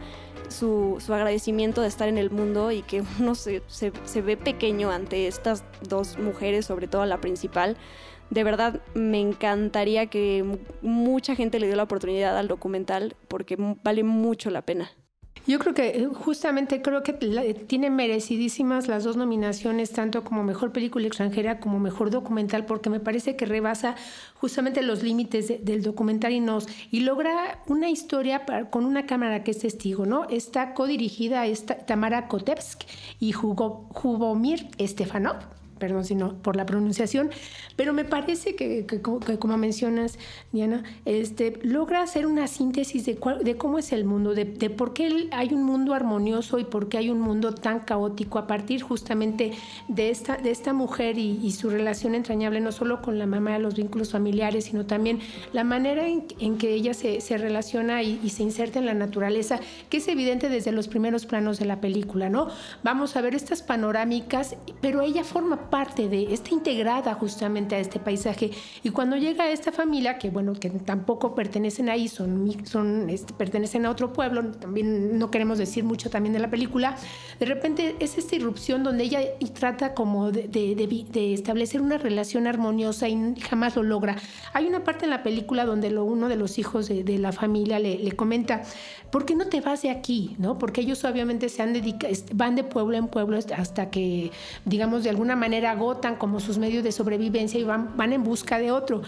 Su, 0.49 0.99
su, 1.05 1.13
agradecimiento 1.13 1.81
de 1.81 1.89
estar 1.89 2.09
en 2.09 2.19
el 2.19 2.31
mundo 2.31 2.71
y 2.71 2.83
que 2.83 3.03
uno 3.19 3.35
se, 3.35 3.65
se, 3.67 3.93
se, 4.05 4.23
ve 4.23 4.37
pequeño 4.37 4.93
ante 4.93 5.27
estas 5.27 5.65
dos 5.83 6.19
mujeres, 6.19 6.67
sobre 6.67 6.87
todo 6.87 7.05
la 7.05 7.21
principal, 7.21 7.77
de 8.31 8.45
verdad 8.45 8.81
me 8.95 9.21
encantaría 9.21 10.07
que 10.07 10.45
mucha 10.83 11.35
gente 11.35 11.61
le 11.61 11.69
dé 11.69 11.77
la 11.77 11.85
oportunidad 11.85 12.37
al 12.37 12.49
documental 12.49 13.17
porque 13.29 13.57
vale 13.83 14.03
mucho 14.03 14.51
la 14.51 14.63
pena. 14.63 14.91
Yo 15.47 15.61
creo 15.61 15.75
que 15.75 15.89
eh, 15.89 16.09
justamente 16.13 16.83
creo 16.83 17.05
que 17.05 17.13
tiene 17.13 17.89
merecidísimas 17.89 18.89
las 18.89 19.05
dos 19.05 19.17
nominaciones, 19.17 19.93
tanto 19.93 20.25
como 20.25 20.43
mejor 20.43 20.73
película 20.73 21.07
extranjera 21.07 21.61
como 21.61 21.79
mejor 21.79 22.11
documental, 22.11 22.67
porque 22.67 22.91
me 22.91 22.99
parece 22.99 23.37
que 23.37 23.47
rebasa 23.47 23.95
justamente 24.35 24.83
los 24.83 25.05
límites 25.05 25.65
del 25.65 25.83
documental 25.83 26.33
y 26.33 26.41
nos 26.41 26.67
y 26.91 27.01
logra 27.01 27.63
una 27.67 27.89
historia 27.91 28.45
con 28.71 28.85
una 28.85 29.07
cámara 29.07 29.45
que 29.45 29.53
es 29.53 29.61
testigo, 29.61 30.05
¿no? 30.05 30.29
Está 30.29 30.75
codirigida 30.75 31.47
esta, 31.47 31.77
Tamara 31.77 32.27
Kotevsk 32.27 32.83
y 33.21 33.33
Jubomir 33.33 34.69
Stefanov 34.81 35.56
perdón 35.79 36.05
sino 36.05 36.35
por 36.35 36.57
la 36.57 36.67
pronunciación, 36.67 37.31
pero 37.77 37.93
me 37.93 38.05
parece 38.05 38.57
que, 38.57 38.87
como 39.39 39.57
mencionas, 39.57 40.19
Diana, 40.53 40.83
este, 41.05 41.59
logra 41.63 42.03
hacer 42.03 42.27
una 42.27 42.47
síntesis 42.47 43.05
de, 43.05 43.17
cómo 43.57 43.79
es 43.79 43.93
el 43.93 44.05
mundo, 44.05 44.35
de, 44.35 44.47
por 44.71 44.93
qué 44.93 45.29
hay 45.33 45.53
un 45.53 45.65
mundo 45.65 45.95
armonioso 45.95 46.59
y 46.59 46.65
por 46.65 46.89
qué 46.89 46.99
hay 46.99 47.11
un 47.11 47.21
mundo 47.21 47.53
tan 47.55 47.81
caótico 47.81 48.39
a 48.39 48.47
partir 48.47 48.83
justamente 48.83 49.53
de 49.89 50.11
esta, 50.11 50.37
de 50.37 50.51
esta 50.51 50.73
mujer 50.73 51.19
y, 51.19 51.47
su 51.57 51.71
relación 51.71 52.15
entrañable, 52.15 52.61
no 52.61 52.71
solo 52.71 53.01
con 53.01 53.19
la 53.19 53.25
mamá, 53.25 53.59
los 53.59 53.77
vínculos 53.77 54.11
familiares, 54.11 54.65
sino 54.65 54.85
también 54.85 55.21
la 55.53 55.65
manera 55.65 56.07
en, 56.07 56.59
que 56.59 56.75
ella 56.75 56.93
se, 56.93 57.21
relaciona 57.39 58.03
y, 58.03 58.21
y, 58.23 58.31
se 58.31 58.43
inserta 58.43 58.79
en 58.79 58.87
la 58.87 58.95
naturaleza, 58.95 59.61
que 59.89 59.99
es 59.99 60.09
evidente 60.09 60.49
desde 60.49 60.73
los 60.73 60.89
primeros 60.89 61.25
planos 61.25 61.59
de 61.59 61.65
la 61.65 61.81
película, 61.81 62.29
¿no? 62.29 62.49
Vamos 62.83 63.17
a 63.17 63.21
ver 63.21 63.35
estas 63.35 63.63
panorámicas, 63.63 64.57
pero 64.81 65.01
ella 65.03 65.25
forma 65.25 65.66
parte 65.71 66.09
de, 66.09 66.33
está 66.33 66.51
integrada 66.51 67.15
justamente 67.15 67.75
a 67.75 67.79
este 67.79 67.99
paisaje. 67.99 68.51
Y 68.83 68.91
cuando 68.91 69.17
llega 69.17 69.49
esta 69.49 69.73
familia, 69.73 70.19
que 70.19 70.31
bueno, 70.31 70.55
que 70.55 70.71
tampoco 70.71 71.35
pertenecen 71.35 71.89
ahí, 71.89 72.09
son, 72.09 72.53
son 72.65 73.11
este, 73.11 73.33
pertenecen 73.35 73.87
a 73.87 73.91
otro 73.91 74.13
pueblo, 74.13 74.53
también 74.53 75.19
no 75.19 75.31
queremos 75.31 75.59
decir 75.59 75.85
mucho 75.85 76.11
también 76.11 76.33
de 76.33 76.39
la 76.39 76.51
película, 76.51 76.97
de 77.39 77.47
repente 77.47 77.97
es 78.01 78.19
esta 78.19 78.37
irrupción 78.37 78.83
donde 78.83 79.05
ella 79.05 79.21
trata 79.55 79.95
como 79.95 80.31
de, 80.33 80.49
de, 80.49 81.35
establecer 81.35 81.81
una 81.81 81.99
relación 81.99 82.47
armoniosa 82.47 83.09
y 83.09 83.35
jamás 83.41 83.77
lo 83.77 83.83
logra. 83.83 84.17
Hay 84.53 84.67
una 84.67 84.85
parte 84.85 85.05
en 85.05 85.11
la 85.11 85.23
película 85.23 85.65
donde 85.65 85.91
lo, 85.91 86.05
uno 86.05 86.29
de 86.29 86.37
los 86.37 86.59
hijos 86.59 86.89
de, 86.89 87.19
la 87.19 87.33
familia 87.33 87.79
le, 87.79 87.99
le, 87.99 88.13
comenta, 88.13 88.63
¿por 89.17 89.25
qué 89.25 89.35
no 89.35 89.47
te 89.47 89.63
vas 89.63 89.81
de 89.81 89.89
aquí? 89.89 90.37
¿No? 90.39 90.59
Porque 90.59 90.83
ellos 90.83 91.03
obviamente 91.07 91.49
se 91.49 91.63
han 91.63 91.73
dedicado, 91.73 92.13
van 92.35 92.55
de 92.55 92.65
pueblo 92.65 92.99
en 92.99 93.09
pueblo 93.09 93.39
hasta 93.57 93.89
que, 93.89 94.31
digamos, 94.67 95.05
de 95.05 95.09
alguna 95.09 95.35
manera 95.35 95.71
agotan 95.71 96.17
como 96.17 96.39
sus 96.39 96.59
medios 96.59 96.85
de 96.85 96.93
sobrevivencia 96.93 97.59
y 97.59 97.65
van, 97.65 97.97
van 97.97 98.13
en 98.13 98.23
busca 98.23 98.59
de 98.59 98.73
otro. 98.73 99.01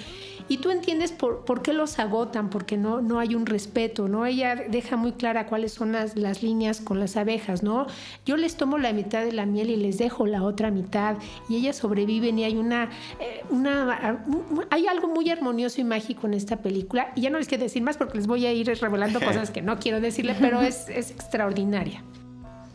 Y 0.49 0.59
tú 0.59 0.71
entiendes 0.71 1.13
por, 1.13 1.45
por 1.45 1.63
qué 1.63 1.73
los 1.73 1.99
agotan, 1.99 2.51
porque 2.51 2.77
no, 2.77 3.01
no 3.01 3.19
hay 3.19 3.35
un 3.35 3.47
respeto, 3.47 4.09
¿no? 4.09 4.27
Ella 4.27 4.57
deja 4.69 4.97
muy 4.97 5.13
clara 5.13 5.47
cuáles 5.47 5.73
son 5.73 5.93
las, 5.93 6.17
las 6.17 6.43
líneas 6.43 6.81
con 6.81 6.99
las 7.01 7.17
abejas, 7.17 7.63
¿no? 7.63 7.87
Yo 8.25 8.37
les 8.37 8.57
tomo 8.57 8.79
la 8.79 8.93
mitad 8.93 9.25
de 9.25 9.33
la 9.33 9.47
miel 9.47 9.71
y 9.71 9.77
les 9.77 9.99
dejo 9.99 10.27
la 10.27 10.43
otra 10.43 10.71
mitad 10.71 11.17
y 11.49 11.57
ellas 11.57 11.77
sobreviven 11.77 12.39
y 12.39 12.45
hay 12.45 12.57
una, 12.57 12.91
eh, 13.21 13.43
una 13.51 14.25
hay 14.71 14.87
algo 14.87 15.09
muy 15.09 15.31
armonioso 15.31 15.81
y 15.81 15.85
mágico 15.85 16.27
en 16.27 16.35
esta 16.35 16.57
película 16.57 17.13
y 17.15 17.23
ya 17.23 17.31
no 17.31 17.39
les 17.39 17.49
quiero 17.49 17.65
decir 17.65 17.83
más 17.83 17.97
porque 17.97 18.17
les 18.17 18.27
voy 18.27 18.47
a 18.47 18.53
ir 18.53 18.67
revelando 18.81 19.21
cosas 19.25 19.51
que 19.51 19.63
no 19.63 19.79
quiero 19.79 20.01
decirle, 20.01 20.35
pero 20.41 20.63
es, 20.63 20.89
es 20.89 21.11
extraordinaria. 21.11 22.03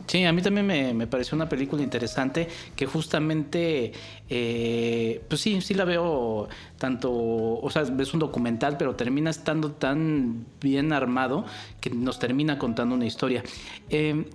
Sí, 0.06 0.24
a 0.24 0.32
mí 0.32 0.42
también 0.42 0.66
me, 0.66 1.06
pareció 1.06 1.34
una 1.34 1.48
película 1.48 1.82
interesante 1.82 2.48
que 2.76 2.86
justamente, 2.86 3.92
eh, 4.28 5.22
pues 5.28 5.40
sí, 5.40 5.60
sí 5.62 5.74
la 5.74 5.84
veo 5.84 6.48
tanto, 6.78 7.10
o 7.10 7.70
sea, 7.70 7.82
es 7.82 8.14
un 8.14 8.20
documental, 8.20 8.76
pero 8.76 8.94
termina 8.96 9.30
estando 9.30 9.72
tan 9.72 10.44
bien 10.60 10.92
armado 10.92 11.46
que 11.80 11.90
nos 11.90 12.18
termina 12.18 12.58
contando 12.58 12.94
una 12.94 13.06
historia. 13.06 13.42
Em, 13.88 14.26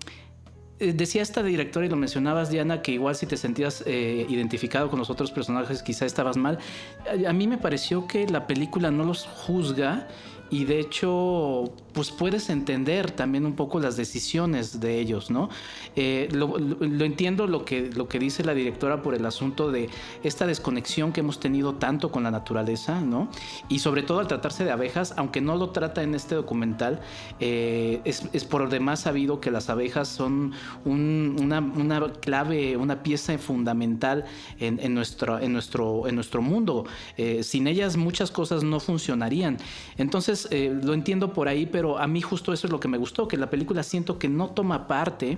eh, 0.79 0.93
decía 0.93 1.21
esta 1.21 1.43
directora 1.43 1.85
y 1.85 1.89
lo 1.89 1.97
mencionabas, 1.97 2.49
Diana, 2.49 2.81
que 2.81 2.93
igual 2.93 3.15
si 3.15 3.27
te 3.27 3.37
sentías 3.37 3.83
eh, 3.85 4.25
identificado 4.27 4.89
con 4.89 4.97
los 4.97 5.09
otros 5.09 5.31
personajes, 5.31 5.83
quizá 5.83 6.05
estabas 6.05 6.37
mal. 6.37 6.57
A, 7.05 7.29
a 7.29 7.33
mí 7.33 7.47
me 7.47 7.57
pareció 7.57 8.07
que 8.07 8.27
la 8.27 8.47
película 8.47 8.89
no 8.89 9.03
los 9.03 9.25
juzga 9.25 10.07
y 10.49 10.65
de 10.65 10.79
hecho 10.79 11.71
pues 11.93 12.11
puedes 12.11 12.49
entender 12.49 13.11
también 13.11 13.45
un 13.45 13.55
poco 13.55 13.79
las 13.79 13.97
decisiones 13.97 14.79
de 14.79 14.99
ellos, 14.99 15.29
¿no? 15.29 15.49
Eh, 15.95 16.29
lo, 16.31 16.57
entiendo 17.03 17.47
lo 17.47 17.65
que, 17.65 17.89
lo 17.93 18.07
que 18.07 18.19
dice 18.19 18.43
la 18.43 18.53
directora 18.53 19.01
por 19.01 19.15
el 19.15 19.25
asunto 19.25 19.71
de 19.71 19.89
esta 20.23 20.45
desconexión 20.47 21.11
que 21.11 21.21
hemos 21.21 21.39
tenido 21.39 21.75
tanto 21.75 22.11
con 22.11 22.23
la 22.23 22.31
naturaleza, 22.31 23.01
¿no? 23.01 23.29
Y 23.67 23.79
sobre 23.79 24.03
todo 24.03 24.19
al 24.19 24.27
tratarse 24.27 24.63
de 24.63 24.71
abejas, 24.71 25.13
aunque 25.17 25.41
no 25.41 25.55
lo 25.55 25.71
trata 25.71 26.03
en 26.03 26.15
este 26.15 26.35
documental, 26.35 27.01
eh, 27.39 28.01
es, 28.05 28.21
por 28.45 28.69
demás 28.69 29.01
sabido 29.01 29.41
que 29.41 29.51
las 29.51 29.69
abejas 29.69 30.07
son 30.07 30.53
una, 30.85 32.13
clave, 32.21 32.77
una 32.77 33.03
pieza 33.03 33.37
fundamental 33.37 34.25
en, 34.59 34.93
nuestro, 34.93 35.39
en, 35.39 35.53
nuestro, 35.53 36.07
en 36.07 36.15
nuestro 36.15 36.41
mundo. 36.41 36.85
Eh, 37.17 37.43
sin 37.43 37.67
ellas 37.67 37.97
muchas 37.97 38.31
cosas 38.31 38.63
no 38.63 38.79
funcionarían. 38.79 39.57
Entonces, 39.97 40.38
lo 40.51 40.93
entiendo 40.93 41.33
por 41.33 41.47
ahí, 41.47 41.65
pero 41.65 41.97
a 41.97 42.07
mí 42.07 42.21
justo 42.21 42.53
eso 42.53 42.67
es 42.67 42.71
lo 42.71 42.79
que 42.79 42.87
me 42.87 42.97
gustó, 42.97 43.27
que 43.27 43.37
la 43.37 43.49
película 43.49 43.83
siento 43.83 44.19
que 44.19 44.29
no 44.29 44.49
toma 44.51 44.87
parte. 44.87 45.37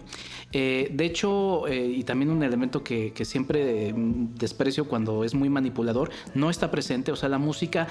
Eh, 0.51 0.89
de 0.93 1.05
hecho, 1.05 1.67
eh, 1.67 1.85
y 1.85 2.03
también 2.03 2.29
un 2.29 2.43
elemento 2.43 2.83
que, 2.83 3.13
siempre 3.23 3.93
mm, 3.93 4.35
desprecio 4.35 4.87
cuando 4.87 5.23
es 5.23 5.33
muy 5.33 5.49
manipulador, 5.49 6.11
no 6.33 6.49
está 6.49 6.71
presente. 6.71 7.11
O 7.11 7.15
sea, 7.15 7.29
la 7.29 7.37
música, 7.37 7.87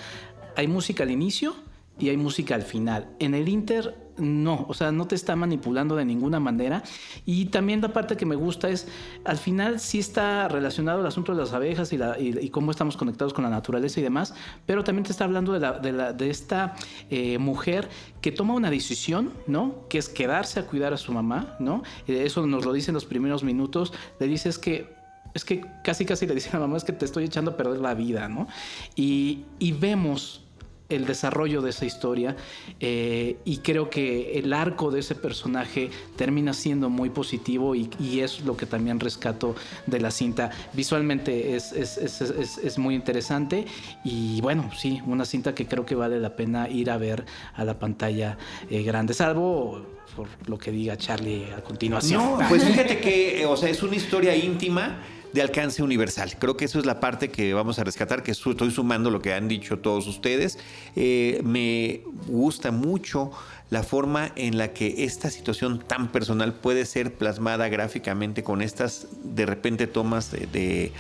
hay 0.57 0.67
música 0.67 1.05
al 1.05 1.11
inicio 1.11 1.55
y 1.99 2.09
hay 2.09 2.17
música 2.17 2.55
al 2.55 2.63
final. 2.63 3.09
En 3.19 3.35
el 3.35 3.49
Inter 3.49 3.95
no, 4.21 4.67
o 4.69 4.75
sea, 4.75 4.93
no 4.93 5.07
te 5.07 5.15
está 5.15 5.37
manipulando 5.37 5.97
de 5.97 6.05
ninguna 6.05 6.41
manera. 6.41 6.83
Y 7.27 7.47
también 7.47 7.81
la 7.81 7.93
parte 7.93 8.17
que 8.17 8.27
me 8.27 8.37
gusta 8.37 8.69
es, 8.69 8.89
al 9.25 9.39
final 9.39 9.81
sí 9.81 9.99
está 9.99 10.49
relacionado 10.49 11.01
el 11.01 11.07
asunto 11.07 11.35
de 11.35 11.41
las 11.41 11.53
abejas 11.53 11.93
y, 11.93 12.51
cómo 12.51 12.71
estamos 12.71 12.97
conectados 12.97 13.33
con 13.33 13.45
la 13.45 13.51
naturaleza 13.51 14.01
y 14.01 14.03
demás, 14.03 14.35
pero 14.67 14.85
también 14.85 15.05
te 15.05 15.13
está 15.13 15.25
hablando 15.25 15.59
de, 15.59 16.31
esta 16.31 16.75
eh, 17.11 17.39
mujer 17.39 17.89
que 18.21 18.33
toma 18.33 18.55
una 18.55 18.71
decisión, 18.71 19.33
¿no? 19.47 19.89
Que 19.89 19.99
es 19.99 20.09
quedarse 20.09 20.61
a 20.61 20.67
cuidar 20.67 20.93
a 20.93 20.97
su 20.97 21.13
mamá, 21.13 21.57
¿no? 21.59 21.83
Eh, 22.07 22.23
eso 22.25 22.47
nos 22.47 22.65
lo 22.65 22.73
dice 22.73 22.91
en 22.91 22.95
los 22.95 23.05
primeros 23.05 23.43
minutos. 23.43 23.93
Le 24.19 24.27
dices 24.27 24.59
que 24.59 25.01
es 25.35 25.45
que 25.45 25.65
casi 25.85 26.05
casi 26.05 26.27
le 26.27 26.35
dice 26.35 26.51
a 26.51 26.55
la 26.55 26.61
mamá 26.61 26.77
es 26.77 26.85
que 26.85 26.93
te 26.93 27.05
estoy 27.05 27.25
echando 27.25 27.53
a 27.53 27.57
perder 27.57 27.81
la 27.81 27.95
vida, 27.95 28.29
¿no? 28.29 28.49
Y, 28.97 29.45
y 29.59 29.73
vemos 29.73 30.43
el 30.91 31.07
desarrollo 31.07 31.63
de 31.63 31.71
esa 31.71 31.87
historia 31.87 32.37
eh, 32.81 33.39
y 33.45 33.59
creo 33.59 33.89
que 33.89 34.39
el 34.39 34.53
arco 34.53 34.91
de 34.91 35.01
ese 35.01 35.15
personaje 35.15 35.91
termina 36.17 36.53
siendo 36.53 36.91
muy 36.91 37.11
positivo 37.11 37.75
y, 37.75 37.89
es 38.21 38.41
lo 38.45 38.57
que 38.57 38.67
también 38.67 39.01
rescato 39.01 39.55
de 39.87 40.01
la 40.01 40.11
cinta. 40.11 40.51
Visualmente 40.75 41.55
es, 41.55 41.73
es, 41.73 42.79
muy 42.79 42.95
interesante 42.95 43.67
y 44.05 44.41
bueno, 44.41 44.71
sí, 44.77 45.01
una 45.07 45.25
cinta 45.25 45.55
que 45.55 45.67
creo 45.67 45.87
que 45.87 45.95
vale 45.95 46.19
la 46.19 46.37
pena 46.37 46.69
ir 46.69 46.91
a 46.91 46.99
ver 46.99 47.25
a 47.55 47.65
la 47.65 47.79
pantalla 47.79 48.37
eh, 48.69 48.83
grande, 48.83 49.15
salvo 49.15 49.87
por 50.17 50.29
lo 50.47 50.59
que 50.59 50.71
diga 50.71 50.97
Charlie 50.97 51.53
a 51.57 51.63
continuación. 51.63 52.23
No, 52.23 52.49
pues 52.49 52.65
fíjate 52.65 52.99
que, 52.99 53.47
o 53.47 53.57
sea, 53.57 53.69
es 53.71 53.83
una 53.83 53.97
historia 53.97 54.35
íntima 54.35 54.99
de 55.33 55.43
alcance 55.43 55.83
universal. 55.83 56.37
Creo 56.39 56.57
que 56.57 56.65
eso 56.65 56.79
es 56.79 56.87
la 56.87 57.01
parte 57.01 57.31
que 57.31 57.55
vamos 57.55 57.79
a 57.79 57.85
rescatar, 57.85 58.23
que 58.23 58.33
estoy 58.33 58.71
sumando 58.71 59.11
lo 59.11 59.23
que 59.23 59.33
han 59.33 59.49
dicho 59.49 59.79
todos 59.79 60.07
ustedes. 60.07 60.59
Eh, 60.97 61.41
me 61.45 62.03
gusta 62.27 62.71
mucho 62.71 63.31
la 63.71 63.83
forma 63.83 64.33
en 64.35 64.59
la 64.59 64.73
que 64.73 65.05
esta 65.05 65.31
situación 65.31 65.79
tan 65.87 66.11
personal 66.11 66.55
puede 66.55 66.85
ser 66.87 67.15
plasmada 67.15 67.69
gráficamente 67.69 68.43
con 68.43 68.63
estas 68.63 69.07
de 69.23 69.47
repente 69.47 69.87
tomas 69.87 70.33
de 70.33 70.41
de 70.47 70.93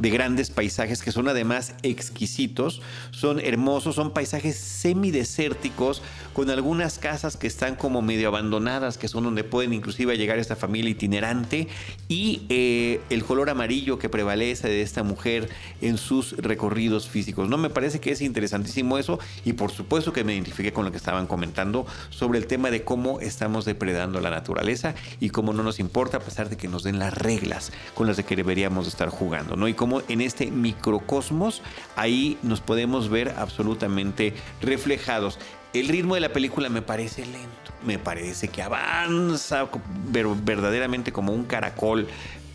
grandes 0.00 0.50
paisajes 0.50 1.02
que 1.02 1.12
son 1.12 1.28
además 1.28 1.74
exquisitos, 1.82 2.80
son 3.10 3.40
hermosos, 3.40 3.96
son 3.96 4.12
paisajes 4.12 4.56
semidesérticos 4.56 6.02
con 6.32 6.50
algunas 6.50 6.98
casas 6.98 7.36
que 7.36 7.46
están 7.48 7.74
como 7.74 8.00
medio 8.00 8.28
abandonadas, 8.28 8.96
que 8.96 9.08
son 9.08 9.24
donde 9.24 9.44
pueden 9.44 9.72
inclusive 9.72 10.16
llegar 10.16 10.38
esta 10.38 10.56
familia 10.56 10.90
itinerante 10.90 11.68
y 12.08 12.42
eh, 12.48 13.00
el 13.10 13.24
color 13.24 13.50
amarillo 13.50 13.98
que 13.98 14.08
prevalece 14.08 14.68
de 14.68 14.82
esta 14.82 15.02
mujer 15.02 15.48
en 15.80 15.98
sus 15.98 16.36
recorridos 16.36 17.08
físicos. 17.08 17.48
No 17.48 17.58
me 17.58 17.70
parece 17.70 18.00
que 18.00 18.12
es 18.12 18.20
interesantísimo 18.20 18.98
eso 18.98 19.18
y 19.44 19.54
por 19.54 19.72
supuesto 19.72 20.12
que 20.12 20.24
me 20.24 20.34
identifique 20.34 20.72
con 20.72 20.84
lo 20.84 20.90
que 20.92 20.96
estaban 20.96 21.26
comentando 21.26 21.86
sobre 22.10 22.38
el 22.38 22.46
tema 22.46 22.70
de 22.70 22.84
cómo 22.84 23.20
estamos 23.20 23.64
depredando 23.64 24.20
la 24.20 24.30
naturaleza 24.30 24.94
y 25.20 25.30
cómo 25.30 25.52
no 25.52 25.62
nos 25.62 25.80
importa 25.80 26.18
a 26.18 26.20
pesar 26.20 26.48
de 26.48 26.56
que 26.56 26.68
nos 26.68 26.84
den 26.84 26.98
las 26.98 27.14
reglas 27.14 27.72
con 27.94 28.06
las 28.06 28.16
de 28.16 28.24
que 28.24 28.36
deberíamos 28.36 28.86
estar 28.86 29.08
jugando, 29.08 29.56
¿no? 29.56 29.68
Y 29.68 29.74
en 30.08 30.20
este 30.20 30.50
microcosmos 30.50 31.62
ahí 31.96 32.38
nos 32.42 32.60
podemos 32.60 33.08
ver 33.08 33.34
absolutamente 33.36 34.34
reflejados. 34.60 35.38
El 35.72 35.88
ritmo 35.88 36.14
de 36.14 36.20
la 36.20 36.32
película 36.32 36.68
me 36.68 36.82
parece 36.82 37.26
lento, 37.26 37.72
me 37.84 37.98
parece 37.98 38.48
que 38.48 38.62
avanza 38.62 39.68
verdaderamente 40.10 41.12
como 41.12 41.32
un 41.32 41.44
caracol 41.44 42.08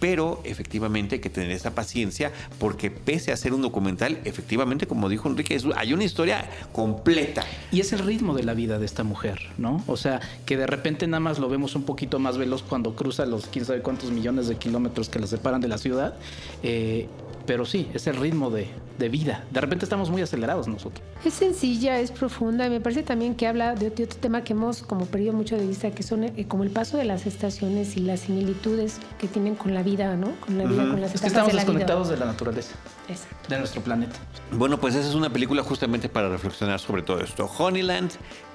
pero 0.03 0.41
efectivamente 0.43 1.15
hay 1.15 1.21
que 1.21 1.29
tener 1.29 1.51
esa 1.51 1.75
paciencia 1.75 2.33
porque 2.59 2.91
pese 2.91 3.31
a 3.31 3.37
ser 3.37 3.53
un 3.53 3.61
documental, 3.61 4.19
efectivamente, 4.25 4.85
como 4.85 5.07
dijo 5.07 5.29
Enrique, 5.29 5.57
hay 5.77 5.93
una 5.93 6.03
historia 6.03 6.49
completa. 6.73 7.45
Y 7.71 7.79
es 7.79 7.93
el 7.93 7.99
ritmo 7.99 8.35
de 8.35 8.43
la 8.43 8.53
vida 8.53 8.79
de 8.79 8.85
esta 8.85 9.05
mujer, 9.05 9.39
¿no? 9.57 9.81
O 9.87 9.95
sea, 9.95 10.19
que 10.45 10.57
de 10.57 10.67
repente 10.67 11.07
nada 11.07 11.21
más 11.21 11.39
lo 11.39 11.47
vemos 11.47 11.75
un 11.75 11.83
poquito 11.83 12.19
más 12.19 12.37
veloz 12.37 12.63
cuando 12.63 12.97
cruza 12.97 13.25
los 13.25 13.45
quién 13.45 13.63
sabe 13.63 13.81
cuántos 13.81 14.11
millones 14.11 14.49
de 14.49 14.57
kilómetros 14.57 15.07
que 15.07 15.19
la 15.19 15.27
separan 15.27 15.61
de 15.61 15.69
la 15.69 15.77
ciudad. 15.77 16.15
Eh, 16.63 17.07
pero 17.45 17.65
sí, 17.65 17.89
es 17.93 18.07
el 18.07 18.15
ritmo 18.15 18.49
de, 18.49 18.67
vida. 19.09 19.43
De 19.51 19.59
repente 19.59 19.83
estamos 19.83 20.09
muy 20.09 20.21
acelerados 20.21 20.69
nosotros. 20.69 21.05
Es 21.25 21.33
sencilla, 21.33 21.99
es 21.99 22.11
profunda 22.11 22.65
y 22.67 22.69
me 22.69 22.79
parece 22.79 23.03
también 23.03 23.35
que 23.35 23.47
habla 23.47 23.75
de, 23.75 23.87
otro 23.87 24.05
tema 24.05 24.45
que 24.45 24.53
hemos 24.53 24.81
como 24.81 25.05
perdido 25.07 25.33
mucho 25.33 25.57
de 25.57 25.67
vista, 25.67 25.91
que 25.91 26.03
son 26.03 26.23
eh, 26.23 26.45
como 26.47 26.63
el 26.63 26.69
paso 26.69 26.95
de 26.95 27.03
las 27.03 27.25
estaciones 27.25 27.97
y 27.97 27.99
las 27.99 28.21
similitudes 28.21 28.99
que 29.19 29.27
tienen 29.27 29.55
con 29.55 29.73
la 29.73 29.83
vida, 29.83 30.15
¿no? 30.15 30.31
Con 30.39 30.57
la 30.57 30.63
vida, 30.63 30.87
con 30.89 31.01
las 31.01 31.15
es 31.15 31.21
que 31.21 31.27
estamos 31.27 31.51
desconectados 31.51 32.07
de 32.07 32.17
la 32.17 32.27
naturaleza, 32.27 32.75
Exacto. 33.09 33.49
de 33.49 33.59
nuestro 33.59 33.81
planeta. 33.81 34.15
Bueno, 34.53 34.79
pues 34.79 34.95
esa 34.95 35.09
es 35.09 35.15
una 35.15 35.29
película 35.29 35.63
justamente 35.63 36.07
para 36.07 36.29
reflexionar 36.29 36.79
sobre 36.79 37.01
todo 37.01 37.19
esto. 37.19 37.49
Honeyland 37.57 38.11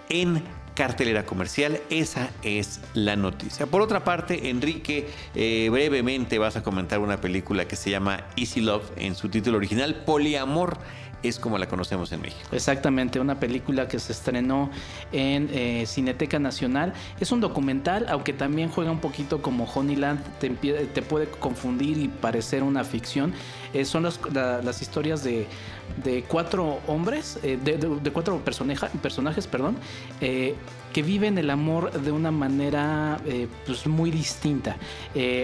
en 0.08 0.42
cartelera 0.78 1.26
comercial. 1.26 1.80
Esa 1.90 2.30
es 2.44 2.80
la 2.94 3.16
noticia. 3.16 3.66
Por 3.66 3.82
otra 3.82 4.04
parte, 4.04 4.48
Enrique, 4.48 5.08
eh, 5.34 5.68
brevemente 5.72 6.38
vas 6.38 6.54
a 6.54 6.62
comentar 6.62 7.00
una 7.00 7.20
película 7.20 7.66
que 7.66 7.74
se 7.74 7.90
llama 7.90 8.22
Easy 8.36 8.60
Love 8.60 8.88
en 8.96 9.16
su 9.16 9.28
título 9.28 9.56
original, 9.56 9.96
Poliamor 10.06 10.78
es 11.24 11.40
como 11.40 11.58
la 11.58 11.66
conocemos 11.66 12.12
en 12.12 12.20
México. 12.20 12.48
Exactamente, 12.52 13.18
una 13.18 13.40
película 13.40 13.88
que 13.88 13.98
se 13.98 14.12
estrenó 14.12 14.70
en 15.10 15.50
eh, 15.52 15.84
Cineteca 15.84 16.38
Nacional. 16.38 16.92
Es 17.18 17.32
un 17.32 17.40
documental, 17.40 18.06
aunque 18.08 18.32
también 18.32 18.68
juega 18.68 18.92
un 18.92 19.00
poquito 19.00 19.42
como 19.42 19.64
Honeyland, 19.64 20.22
te, 20.38 20.48
te 20.48 21.02
puede 21.02 21.26
confundir 21.28 21.98
y 21.98 22.06
parecer 22.06 22.62
una 22.62 22.84
ficción. 22.84 23.32
Eh, 23.74 23.84
son 23.84 24.04
las 24.04 24.82
historias 24.82 25.24
de 25.24 25.48
de 26.02 26.22
cuatro 26.22 26.80
hombres, 26.86 27.38
eh, 27.42 27.58
de, 27.62 28.10
cuatro 28.10 28.40
personajes, 28.44 29.46
perdón, 29.46 29.76
eh, 30.20 30.54
que 30.92 31.02
viven 31.02 31.36
el 31.38 31.50
amor 31.50 31.92
de 31.92 32.12
una 32.12 32.30
manera 32.30 33.20
eh, 33.26 33.46
pues 33.66 33.86
muy 33.86 34.10
distinta. 34.10 34.76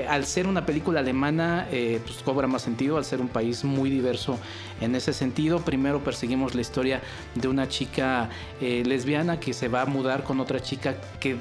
al 0.09 0.25
ser 0.25 0.47
una 0.47 0.65
película 0.65 1.01
alemana, 1.01 1.67
pues 1.71 2.23
cobra 2.25 2.47
más 2.47 2.63
sentido, 2.63 2.97
al 2.97 3.05
ser 3.05 3.21
un 3.21 3.29
país 3.29 3.65
muy 3.65 3.91
diverso 3.91 4.39
en 4.81 4.95
ese 4.95 5.13
sentido. 5.13 5.61
Primero 5.61 6.03
perseguimos 6.03 6.55
la 6.55 6.61
historia 6.61 7.03
de 7.35 7.49
una 7.49 7.69
chica 7.69 8.31
lesbiana 8.61 9.39
que 9.39 9.53
se 9.53 9.69
va 9.69 9.83
a 9.83 9.87
mudar 9.87 10.25
con 10.25 10.41
otra 10.41 10.61
chica 10.61 10.97
que 11.21 11.37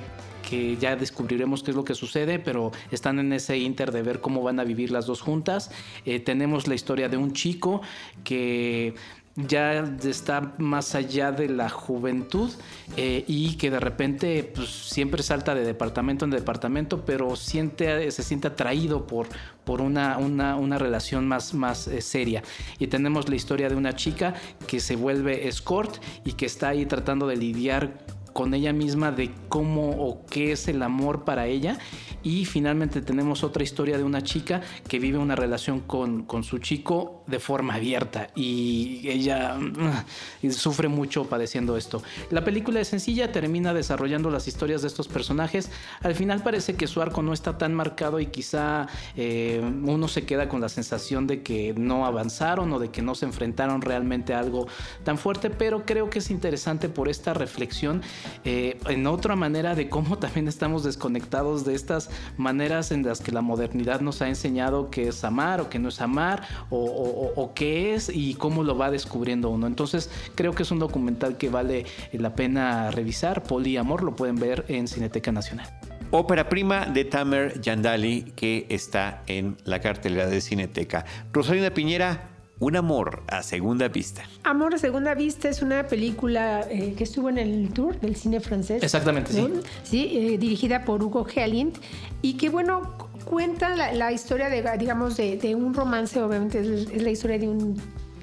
que 0.48 0.78
ya 0.78 0.96
descubriremos 0.96 1.64
qué 1.64 1.72
es 1.72 1.78
lo 1.78 1.84
que 1.84 1.96
sucede, 1.96 2.38
pero 2.38 2.72
están 2.92 3.18
en 3.20 3.34
ese 3.34 3.58
inter 3.58 3.92
de 3.92 4.04
ver 4.04 4.22
cómo 4.22 4.44
van 4.44 4.60
a 4.60 4.64
vivir 4.64 4.92
las 4.92 5.08
dos 5.08 5.22
juntas. 5.22 5.72
Eh, 6.06 6.20
tenemos 6.20 6.68
la 6.68 6.76
historia 6.76 7.10
de 7.10 7.18
un 7.18 7.34
chico 7.34 7.82
que 8.24 8.94
ya 9.36 9.84
está 10.04 10.54
más 10.60 10.94
allá 10.94 11.32
de 11.32 11.50
la 11.50 11.68
juventud 11.68 12.52
eh, 12.98 13.24
y 13.28 13.56
que 13.56 13.72
de 13.72 13.80
repente 13.80 14.44
pues, 14.54 14.70
siempre 14.70 15.24
salta 15.24 15.56
de 15.56 15.66
departamento 15.66 16.26
en 16.26 16.32
departamento, 16.32 17.04
pero 17.04 17.36
siente, 17.36 18.12
se 18.12 18.22
siente 18.22 18.48
atraído 18.48 19.08
por, 19.08 19.28
por 19.64 19.82
una, 19.82 20.18
una, 20.18 20.78
relación 20.78 21.28
más, 21.28 21.54
más 21.56 21.88
eh, 21.88 22.02
seria. 22.02 22.44
Y 22.78 22.88
tenemos 22.88 23.28
la 23.28 23.36
historia 23.36 23.70
de 23.70 23.76
una 23.76 23.96
chica 23.96 24.36
que 24.68 24.80
se 24.80 24.96
vuelve 24.96 25.48
escort 25.48 25.96
y 26.24 26.34
que 26.34 26.46
está 26.46 26.70
ahí 26.70 26.86
tratando 26.86 27.26
de 27.26 27.38
lidiar 27.38 28.06
con 28.34 28.54
ella 28.54 28.74
misma 28.74 29.12
de 29.12 29.32
cómo 29.48 29.92
o 29.92 30.26
qué 30.26 30.52
es 30.52 30.68
el 30.68 30.82
amor 30.82 31.24
para 31.24 31.48
ella. 31.48 31.78
Y 32.24 32.46
finalmente 32.46 33.02
tenemos 33.02 33.44
otra 33.44 33.64
historia 33.64 33.98
de 33.98 34.04
una 34.04 34.24
chica 34.24 34.62
que 34.88 35.00
vive 35.00 35.18
una 35.18 35.36
relación 35.36 35.82
con, 35.82 36.24
con 36.24 36.44
su 36.44 36.58
chico 36.58 37.24
de 37.28 37.40
forma 37.40 37.76
abierta 37.76 38.30
y 38.36 39.02
ella 39.06 39.58
uh, 39.58 40.52
sufre 40.52 40.88
mucho 40.88 41.26
padeciendo 41.26 41.78
esto. 41.78 42.02
La 42.32 42.44
película 42.44 42.80
es 42.80 42.88
sencilla, 42.88 43.32
termina 43.32 43.74
desarrollando 43.74 44.30
las 44.30 44.48
historias 44.48 44.82
de 44.82 44.88
estos 44.88 45.08
personajes. 45.08 45.70
Al 46.02 46.16
final 46.16 46.42
parece 46.44 46.76
que 46.76 46.88
su 46.88 47.02
arco 47.02 47.22
no 47.22 47.34
está 47.34 47.58
tan 47.58 47.74
marcado 47.74 48.20
y 48.20 48.28
quizá 48.28 48.88
eh, 49.16 49.62
uno 49.64 50.08
se 50.08 50.26
queda 50.26 50.50
con 50.50 50.62
la 50.62 50.70
sensación 50.70 51.28
de 51.28 51.44
que 51.44 51.74
no 51.78 52.06
avanzaron 52.06 52.72
o 52.74 52.80
de 52.80 52.90
que 52.90 53.02
no 53.02 53.16
se 53.16 53.26
enfrentaron 53.26 53.82
realmente 53.82 54.34
a 54.34 54.40
algo 54.40 54.68
tan 55.04 55.18
fuerte, 55.18 55.50
pero 55.50 55.86
creo 55.86 56.10
que 56.10 56.20
es 56.20 56.30
interesante 56.32 56.90
por 56.90 57.10
esta 57.10 57.34
reflexión 57.34 58.02
eh, 58.46 58.78
en 58.88 59.08
otra 59.08 59.36
manera 59.36 59.76
de 59.76 59.90
cómo 59.90 60.18
también 60.20 60.48
estamos 60.48 60.84
desconectados 60.84 61.66
de 61.66 61.76
estas 61.76 62.10
maneras 62.38 62.92
en 62.92 63.04
las 63.04 63.22
que 63.22 63.32
la 63.32 63.42
modernidad 63.42 64.02
nos 64.02 64.22
ha 64.22 64.28
enseñado 64.28 64.90
que 64.90 65.08
es 65.08 65.24
amar 65.24 65.62
o 65.62 65.70
que 65.70 65.80
no 65.80 65.90
es 65.90 66.02
amar 66.02 66.44
o, 66.70 67.52
qué 67.56 67.94
es 67.94 68.10
y 68.14 68.36
cómo 68.36 68.64
lo 68.64 68.78
va 68.78 68.92
descubriendo 68.92 69.50
uno. 69.50 69.68
Entonces 69.68 70.10
creo 70.36 70.54
que 70.54 70.64
es 70.64 70.72
un 70.72 70.80
documental 70.80 71.38
que 71.38 71.50
vale 71.50 71.86
la 72.14 72.36
pena 72.36 72.92
revisar. 72.92 73.44
Poliamor 73.44 74.04
lo 74.04 74.16
pueden 74.16 74.36
ver 74.36 74.66
en 74.68 74.88
Cineteca 74.88 75.32
Nacional. 75.32 75.68
Ópera 76.12 76.48
prima 76.48 76.86
de 76.86 77.06
Tamer 77.06 77.60
Yandali 77.60 78.34
que 78.36 78.68
está 78.70 79.24
en 79.26 79.58
la 79.66 79.80
cartelera 79.80 80.28
de 80.28 80.42
Cineteca. 80.42 81.06
Rosalina 81.32 81.72
Piñera, 81.72 82.30
un 82.64 82.76
amor 82.76 83.24
a 83.28 83.44
segunda 83.44 83.88
vista. 83.90 84.24
Amor 84.44 84.76
a 84.76 84.78
segunda 84.78 85.14
vista 85.14 85.50
es 85.50 85.62
una 85.62 85.88
película 85.88 86.66
eh, 86.70 86.94
que 86.98 87.04
estuvo 87.04 87.30
en 87.30 87.38
el 87.38 87.74
tour 87.74 88.00
del 88.00 88.16
cine 88.16 88.40
francés. 88.40 88.82
Exactamente, 88.82 89.34
sí. 89.34 89.50
Sí, 89.84 90.12
eh, 90.14 90.38
dirigida 90.38 90.86
por 90.86 91.04
Hugo 91.04 91.28
Hellind 91.28 91.78
y 92.22 92.34
que 92.34 92.50
bueno 92.50 92.98
cuenta 93.26 93.70
la, 93.76 94.12
historia 94.12 94.50
de 94.50 94.64
digamos 94.78 95.18
de, 95.18 95.56
un 95.56 95.74
romance, 95.74 96.22
obviamente 96.22 96.60
es, 96.60 97.02
la 97.02 97.10
historia 97.10 97.38
de 97.38 97.48
un 97.48 97.76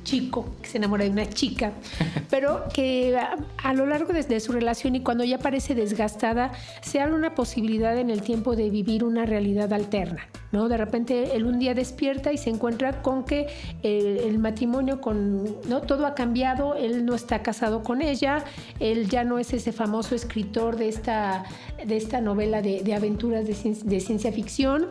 chico 0.04 0.46
que 0.62 0.68
se 0.68 0.78
enamora 0.78 1.04
de 1.04 1.10
una 1.10 1.28
chica, 1.28 1.72
pero 2.30 2.64
que 2.72 3.18
a, 3.62 3.74
lo 3.74 3.86
largo 3.86 4.12
de, 4.12 4.40
su 4.40 4.52
relación 4.52 4.94
y 4.94 5.00
cuando 5.02 5.24
ya 5.24 5.38
parece 5.38 5.74
desgastada, 5.74 6.52
se 6.80 7.00
abre 7.00 7.14
una 7.14 7.34
posibilidad 7.34 7.96
en 7.98 8.08
el 8.10 8.22
tiempo 8.22 8.56
de 8.56 8.70
vivir 8.70 9.04
una 9.04 9.26
realidad 9.26 9.72
alterna. 9.72 10.26
¿No? 10.52 10.68
De 10.68 10.76
repente 10.76 11.36
él 11.36 11.44
un 11.44 11.58
día 11.58 11.74
despierta 11.74 12.32
y 12.32 12.38
se 12.38 12.50
encuentra 12.50 13.02
con 13.02 13.24
que 13.24 13.46
el, 13.82 14.38
matrimonio 14.38 15.00
con, 15.00 15.44
¿no? 15.68 15.82
Todo 15.82 16.06
ha 16.06 16.14
cambiado, 16.14 16.74
él 16.74 17.04
no 17.04 17.14
está 17.14 17.42
casado 17.42 17.82
con 17.82 18.02
ella, 18.02 18.44
él 18.78 19.08
ya 19.08 19.24
no 19.24 19.38
es 19.38 19.52
ese 19.52 19.72
famoso 19.72 20.14
escritor 20.14 20.76
de 20.76 20.88
esta, 20.88 21.44
de 21.84 21.96
esta 21.96 22.20
novela 22.20 22.62
de, 22.62 22.94
aventuras 22.94 23.46
de, 23.46 24.00
ciencia 24.00 24.32
ficción, 24.32 24.86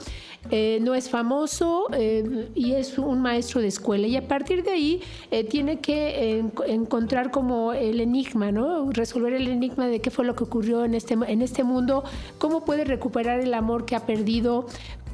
eh, 0.52 0.80
no 0.82 0.96
es 0.96 1.10
famoso 1.10 1.88
eh, 1.94 2.50
y 2.56 2.74
es 2.74 2.98
un 2.98 3.22
maestro 3.22 3.60
de 3.62 3.68
escuela 3.68 4.08
y 4.08 4.16
a 4.16 4.28
partir 4.28 4.64
de 4.64 4.72
ahí 4.72 5.02
eh, 5.32 5.44
tiene 5.44 5.80
que 5.80 6.44
encontrar 6.68 7.32
como 7.32 7.74
el 7.74 8.00
enigma, 8.00 8.52
¿no? 8.52 8.90
Resolver 8.92 9.34
el 9.34 9.48
enigma 9.48 9.88
de 9.88 10.00
qué 10.00 10.12
fue 10.12 10.26
lo 10.26 10.36
que 10.36 10.44
ocurrió 10.46 10.86
en 10.86 10.94
este, 10.94 11.16
en 11.16 11.42
este 11.42 11.64
mundo, 11.64 12.04
cómo 12.38 12.64
puede 12.64 12.86
recuperar 12.86 13.40
el 13.40 13.54
amor 13.54 13.86
que 13.86 13.96
ha 13.96 14.06
perdido, 14.06 14.68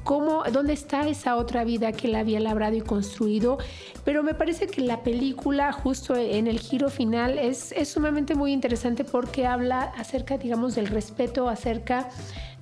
cómo, 0.05 0.43
dónde 0.53 0.71
está 0.71 1.05
esa 1.07 1.35
otra 1.35 1.65
vida 1.65 1.91
que 1.91 2.07
él 2.07 2.15
había 2.15 2.39
labrado 2.39 2.75
y 2.75 2.81
construido. 2.81 3.57
Pero 4.05 4.23
me 4.23 4.35
parece 4.35 4.67
que 4.67 4.81
la 4.81 5.01
película, 5.03 5.73
justo 5.73 6.15
en 6.15 6.47
el 6.47 6.59
giro 6.59 6.89
final, 6.89 7.39
es, 7.39 7.73
sumamente 7.85 8.35
muy 8.35 8.53
interesante 8.53 9.03
porque 9.03 9.47
habla 9.47 9.81
acerca, 9.97 10.37
digamos, 10.37 10.75
del 10.75 10.87
respeto, 10.87 11.49
acerca 11.49 12.07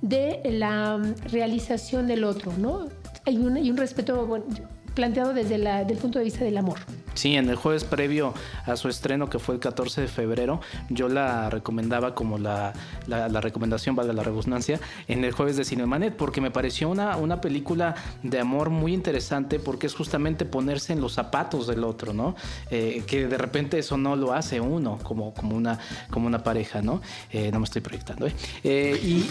de 0.00 0.40
la 0.44 0.98
realización 1.30 2.06
del 2.08 2.24
otro, 2.24 2.52
¿no? 2.58 2.88
Hay 3.26 3.36
un, 3.36 3.56
hay 3.56 3.70
un 3.70 3.76
respeto, 3.76 4.26
bueno, 4.26 4.46
planteado 4.94 5.34
desde 5.34 5.56
el 5.56 5.98
punto 5.98 6.18
de 6.18 6.24
vista 6.24 6.44
del 6.44 6.56
amor. 6.56 6.78
Sí, 7.14 7.36
en 7.36 7.48
el 7.48 7.54
jueves 7.54 7.84
previo 7.84 8.34
a 8.66 8.76
su 8.76 8.88
estreno, 8.88 9.30
que 9.30 9.38
fue 9.38 9.54
el 9.54 9.60
14 9.60 10.00
de 10.00 10.08
febrero, 10.08 10.60
yo 10.90 11.08
la 11.08 11.48
recomendaba 11.48 12.14
como 12.14 12.38
la, 12.38 12.72
la, 13.06 13.40
recomendación, 13.40 13.94
valga 13.94 14.12
la 14.12 14.24
redundancia, 14.24 14.80
en 15.06 15.24
el 15.24 15.32
jueves 15.32 15.56
de 15.56 15.64
Cinemanet, 15.64 16.16
porque 16.16 16.40
me 16.40 16.50
pareció 16.50 16.88
una, 16.88 17.16
una 17.16 17.40
película 17.40 17.94
de 18.24 18.40
amor 18.40 18.70
muy 18.70 18.92
interesante, 18.92 19.60
porque 19.60 19.86
es 19.86 19.94
justamente 19.94 20.44
ponerse 20.44 20.92
en 20.92 21.00
los 21.00 21.12
zapatos 21.12 21.68
del 21.68 21.84
otro, 21.84 22.12
¿no? 22.12 22.34
Eh, 22.70 23.04
que 23.06 23.28
de 23.28 23.38
repente 23.38 23.78
eso 23.78 23.96
no 23.96 24.16
lo 24.16 24.32
hace 24.32 24.60
uno 24.60 24.98
como, 25.02 25.32
como, 25.34 25.56
una, 25.56 25.78
como 26.10 26.26
una 26.26 26.42
pareja, 26.42 26.82
¿no? 26.82 27.00
Eh, 27.30 27.50
no 27.52 27.60
me 27.60 27.64
estoy 27.64 27.80
proyectando, 27.80 28.26
¿eh? 28.26 29.00
y 29.02 29.26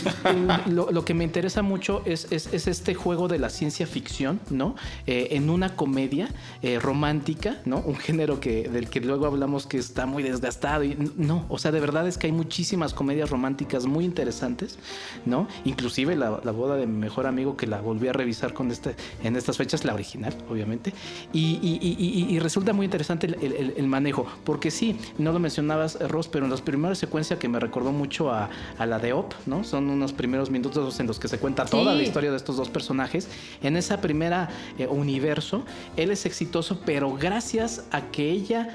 lo, 0.70 0.90
lo, 0.90 1.04
que 1.04 1.14
me 1.14 1.26
interesa 1.26 1.62
mucho 1.62 2.02
es, 2.06 2.32
es, 2.32 2.54
es, 2.54 2.68
este 2.68 2.94
juego 2.94 3.28
de 3.28 3.40
la 3.40 3.50
ciencia 3.50 3.86
ficción, 3.86 4.40
¿no? 4.50 4.76
Una 5.54 5.76
comedia 5.76 6.30
romántica, 6.82 7.58
¿no? 7.66 7.80
Un 7.80 7.96
género 7.96 8.40
que, 8.40 8.70
del 8.70 8.90
que 8.90 9.00
luego 9.02 9.26
hablamos 9.26 9.68
que 9.68 9.78
está 9.78 10.06
muy 10.06 10.24
desgastado. 10.24 10.84
Y, 10.84 10.98
no, 11.18 11.46
o 11.50 11.58
sea, 11.58 11.72
de 11.72 11.80
verdad 11.80 12.08
es 12.08 12.18
que 12.18 12.28
hay 12.28 12.34
muchísimas 12.34 12.94
comedias 12.94 13.30
románticas 13.30 13.86
muy 13.86 14.06
interesantes, 14.06 14.78
¿no? 15.26 15.48
Inclusive 15.66 16.16
la, 16.16 16.30
boda 16.30 16.76
de 16.76 16.88
mi 16.88 16.98
mejor 16.98 17.28
amigo 17.28 17.58
que 17.58 17.68
la 17.68 17.82
volví 17.82 18.08
a 18.08 18.14
revisar 18.14 18.54
con 18.54 18.72
este, 18.72 18.96
en 19.24 19.36
estas 19.36 19.58
fechas, 19.58 19.86
la 19.86 19.94
original, 19.94 20.36
obviamente. 20.50 20.94
Y, 21.34 22.40
resulta 22.40 22.74
muy 22.74 22.86
interesante 22.86 23.28
el, 23.28 23.88
manejo, 23.88 24.26
porque 24.44 24.72
sí, 24.72 24.98
no 25.18 25.32
lo 25.32 25.40
mencionabas, 25.40 25.98
Ross, 26.10 26.28
pero 26.28 26.46
en 26.46 26.52
las 26.52 26.62
primeras 26.62 26.98
secuencias 26.98 27.40
que 27.40 27.48
me 27.48 27.60
recordó 27.60 27.92
mucho 27.92 28.32
a, 28.32 28.50
la 28.80 29.00
de 29.00 29.14
Op, 29.14 29.34
¿no? 29.46 29.64
Son 29.64 29.90
unos 29.90 30.14
primeros 30.14 30.50
minutos 30.50 31.00
en 31.00 31.08
los 31.08 31.20
que 31.20 31.28
se 31.28 31.38
cuenta 31.38 31.66
toda 31.66 31.94
la 31.94 32.02
historia 32.02 32.32
de 32.32 32.38
estos 32.38 32.58
dos 32.58 32.70
personajes. 32.70 33.30
En 33.62 33.78
esa 33.78 34.02
primera 34.02 34.50
eh, 34.78 34.88
universo, 34.88 35.43
él 35.98 36.12
es 36.12 36.26
exitoso, 36.26 36.80
pero 36.86 37.14
gracias 37.14 37.86
a 37.92 38.02
que 38.12 38.30
ella 38.30 38.70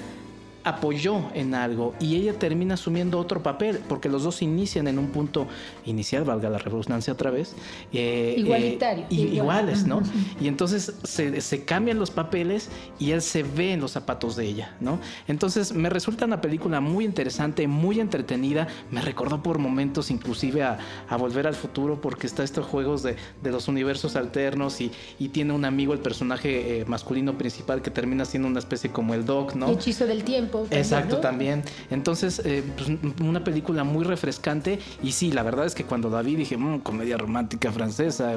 apoyó 0.69 1.23
en 1.35 1.55
algo 1.55 1.95
y 2.01 2.17
ella 2.17 2.39
termina 2.39 2.75
asumiendo 2.75 3.19
otro 3.19 3.43
papel, 3.43 3.81
porque 3.89 4.09
los 4.09 4.23
dos 4.23 4.43
inician 4.43 4.89
en 4.89 4.99
un 4.99 5.09
punto 5.09 5.47
inicial, 5.87 6.25
valga 6.25 6.51
la 6.51 6.59
redundancia 6.59 7.13
otra 7.13 7.31
vez. 7.31 7.55
Eh, 7.93 8.35
Igualitario. 8.39 9.07
Eh, 9.11 9.15
iguales, 9.15 9.87
¿no? 9.87 10.03
Y 10.41 10.49
entonces 10.49 10.95
se, 11.05 11.65
cambian 11.65 11.99
los 11.99 12.11
papeles 12.11 12.69
y 12.99 13.11
él 13.13 13.23
se 13.23 13.43
ve 13.43 13.73
en 13.73 13.81
los 13.81 13.93
zapatos 13.93 14.37
de 14.37 14.47
ella, 14.47 14.77
¿no? 14.81 14.99
Entonces 15.27 15.73
me 15.73 15.91
resulta 15.91 16.27
una 16.27 16.41
película 16.41 16.81
muy 16.81 17.05
interesante, 17.05 17.67
muy 17.67 18.01
entretenida. 18.01 18.69
Me 18.91 19.01
recordó 19.01 19.43
por 19.43 19.59
momentos 19.59 20.11
inclusive 20.11 20.63
a, 20.63 20.79
Volver 21.19 21.49
al 21.49 21.57
Futuro, 21.57 22.01
porque 22.01 22.29
está 22.29 22.45
estos 22.45 22.65
juegos 22.65 23.03
de, 23.03 23.17
los 23.43 23.67
universos 23.67 24.15
alternos 24.15 24.81
y, 24.81 24.91
tiene 25.29 25.53
un 25.53 25.65
amigo, 25.65 25.93
el 25.93 25.99
personaje 25.99 26.81
eh, 26.81 26.85
masculino 26.87 27.37
principal, 27.37 27.83
que 27.83 27.91
termina 27.91 28.25
siendo 28.25 28.49
una 28.49 28.61
especie 28.61 28.91
como 28.91 29.15
el 29.15 29.25
Doc, 29.25 29.55
¿no? 29.55 29.69
hechizo 29.79 30.07
del 30.07 30.25
tiempo. 30.25 30.58
Exacto, 30.71 31.19
también. 31.19 31.63
Entonces, 31.91 32.41
eh, 32.45 32.63
pues, 32.77 32.91
una 33.21 33.45
película 33.45 33.85
muy 33.85 34.05
refrescante. 34.05 34.79
Y 35.03 35.13
sí, 35.13 35.33
la 35.33 35.43
verdad 35.43 35.67
es 35.67 35.75
que 35.75 35.85
cuando 35.85 36.11
la 36.11 36.23
vi 36.23 36.37
dije, 36.37 36.57
mmm, 36.57 36.81
comedia 36.81 37.17
romántica 37.17 37.73
francesa. 37.73 38.33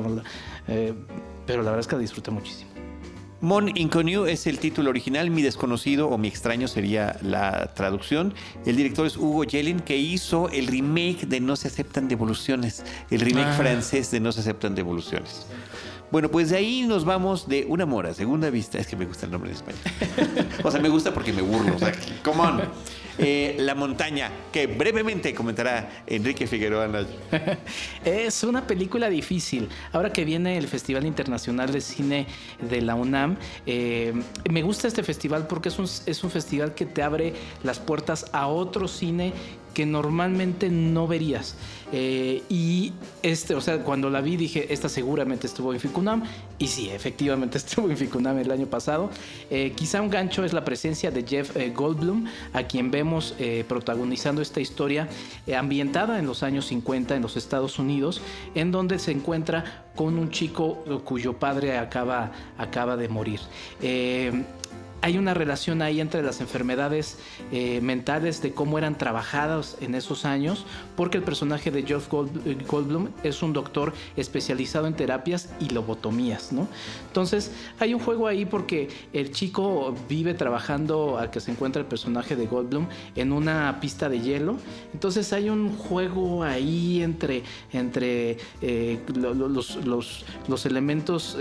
Eh, 0.68 0.94
pero 1.46 1.64
la 1.64 1.72
verdad 1.72 1.80
es 1.82 1.88
que 1.88 1.96
la 1.96 2.02
disfruté 2.02 2.32
muchísimo. 2.32 2.72
Mon 3.42 3.76
Inconnu 3.76 4.28
es 4.28 4.46
el 4.46 4.60
título 4.60 4.92
original, 4.92 5.32
Mi 5.32 5.42
desconocido 5.42 6.08
o 6.10 6.18
Mi 6.20 6.28
extraño 6.28 6.68
sería 6.68 7.18
la 7.24 7.74
traducción. 7.74 8.36
El 8.68 8.76
director 8.76 9.08
es 9.08 9.18
Hugo 9.18 9.44
Yelin, 9.44 9.80
que 9.80 9.98
hizo 9.98 10.48
el 10.50 10.68
remake 10.68 11.26
de 11.26 11.40
No 11.40 11.56
se 11.56 11.68
aceptan 11.68 12.08
devoluciones, 12.08 12.86
el 13.10 13.20
remake 13.20 13.48
ah. 13.48 13.54
francés 13.54 14.12
de 14.12 14.20
No 14.20 14.32
se 14.32 14.42
aceptan 14.42 14.76
devoluciones. 14.76 15.48
Bueno, 16.12 16.30
pues 16.30 16.50
de 16.50 16.58
ahí 16.58 16.84
nos 16.86 17.06
vamos 17.06 17.48
de 17.48 17.66
un 17.68 17.80
amor 17.80 18.06
a 18.06 18.14
segunda 18.14 18.50
vista. 18.50 18.78
Es 18.78 18.88
que 18.88 18.98
me 18.98 19.06
gusta 19.06 19.26
el 19.26 19.32
nombre 19.32 19.50
en 19.50 19.56
español. 19.56 19.82
o 20.64 20.70
sea, 20.70 20.82
me 20.82 20.90
gusta 20.90 21.14
porque 21.14 21.32
me 21.32 21.42
burlo. 21.42 21.76
Come 22.24 22.42
on. 22.42 22.62
Eh, 23.18 23.56
la 23.60 23.76
montaña, 23.76 24.32
que 24.52 24.68
brevemente 24.68 25.34
comentará 25.34 26.04
Enrique 26.08 26.48
Figueroa. 26.48 26.90
es 28.06 28.44
una 28.44 28.66
película 28.66 29.10
difícil. 29.10 29.70
Ahora 29.92 30.12
que 30.12 30.26
viene 30.26 30.58
el 30.58 30.68
Festival 30.68 31.06
Internacional 31.06 31.72
de 31.72 31.82
Cine 31.82 32.28
de 32.60 32.82
la 32.82 32.96
UNAM, 32.96 33.38
eh, 33.66 34.14
me 34.50 34.64
gusta 34.64 34.88
este 34.88 35.04
festival 35.04 35.48
porque 35.48 35.70
es 35.70 35.80
un, 35.80 35.86
es 35.86 36.24
un 36.24 36.32
festival 36.32 36.74
que 36.74 36.86
te 36.86 37.04
abre 37.04 37.34
las 37.64 37.80
puertas 37.80 38.26
a 38.34 38.48
otro 38.48 38.88
cine 38.88 39.34
que 39.74 39.86
normalmente 39.86 40.70
no 40.70 41.08
verías. 41.08 41.56
Eh, 41.92 42.44
y 42.50 42.94
este, 43.22 43.56
o 43.56 43.62
sea, 43.62 43.84
cuando 43.84 44.10
la 44.10 44.22
vi 44.22 44.38
dije, 44.38 44.74
esta 44.74 44.90
seguramente 44.90 45.48
estuvo 45.48 45.74
en 45.74 45.80
Ficunam. 45.80 46.24
Y 46.58 46.68
sí, 46.68 46.90
efectivamente 46.90 47.58
estuvo 47.60 47.90
en 47.90 47.98
Ficunam 47.98 48.38
el 48.38 48.52
año 48.52 48.68
pasado. 48.68 49.10
Eh, 49.50 49.74
quizá 49.76 50.02
un 50.02 50.10
gancho 50.10 50.44
es 50.44 50.54
la 50.54 50.64
presencia 50.64 51.12
de 51.12 51.24
Jeff 51.24 51.56
eh, 51.56 51.72
Goldblum, 51.76 52.26
a 52.54 52.64
quien 52.64 52.92
vemos 52.92 53.36
protagonizando 53.68 54.42
esta 54.42 54.60
historia 54.60 55.08
ambientada 55.56 56.20
en 56.20 56.26
los 56.26 56.44
años 56.44 56.66
50 56.68 57.16
en 57.16 57.22
los 57.22 57.38
Estados 57.38 57.80
Unidos, 57.80 58.22
en 58.56 58.72
donde 58.72 59.00
se 59.00 59.12
encuentra 59.12 59.86
con 59.96 60.18
un 60.18 60.30
chico 60.30 60.84
cuyo 61.04 61.34
padre 61.34 61.78
acaba, 61.78 62.32
acaba 62.58 62.98
de 62.98 63.10
morir 63.10 63.40
hay 65.02 65.18
una 65.18 65.34
relación 65.34 65.82
ahí 65.82 66.00
entre 66.00 66.22
las 66.22 66.42
enfermedades 66.42 67.18
eh, 67.52 67.82
mentales 67.82 68.42
de 68.42 68.52
cómo 68.52 68.78
eran 68.78 68.98
trabajadas 68.98 69.78
en 69.82 69.96
esos 69.96 70.26
años, 70.26 70.66
porque 70.96 71.18
el 71.18 71.24
personaje 71.24 71.72
de 71.72 71.84
Jeff 71.84 72.08
eh, 72.46 72.58
Goldblum 72.68 73.10
es 73.24 73.42
un 73.42 73.54
doctor 73.54 73.94
especializado 74.16 74.88
en 74.88 74.94
terapias 74.94 75.50
y 75.60 75.70
lobotomías, 75.70 76.52
¿no? 76.52 76.68
Entonces 77.08 77.52
hay 77.80 77.94
un 77.94 78.00
juego 78.00 78.28
ahí 78.28 78.46
porque 78.46 78.90
el 79.14 79.32
chico 79.32 79.96
vive 80.08 80.34
trabajando 80.34 81.18
al 81.18 81.32
que 81.32 81.40
se 81.40 81.52
encuentra 81.52 81.82
el 81.82 81.88
personaje 81.88 82.36
de 82.36 82.46
Goldblum 82.46 82.88
en 83.16 83.32
una 83.32 83.80
pista 83.82 84.08
de 84.08 84.20
hielo, 84.20 84.58
entonces 84.94 85.34
hay 85.34 85.50
un 85.50 85.76
juego 85.76 86.44
ahí 86.44 87.02
entre, 87.02 87.44
entre 87.74 88.38
eh, 88.62 89.00
los, 89.16 89.78
los, 89.86 90.66
elementos 90.66 91.38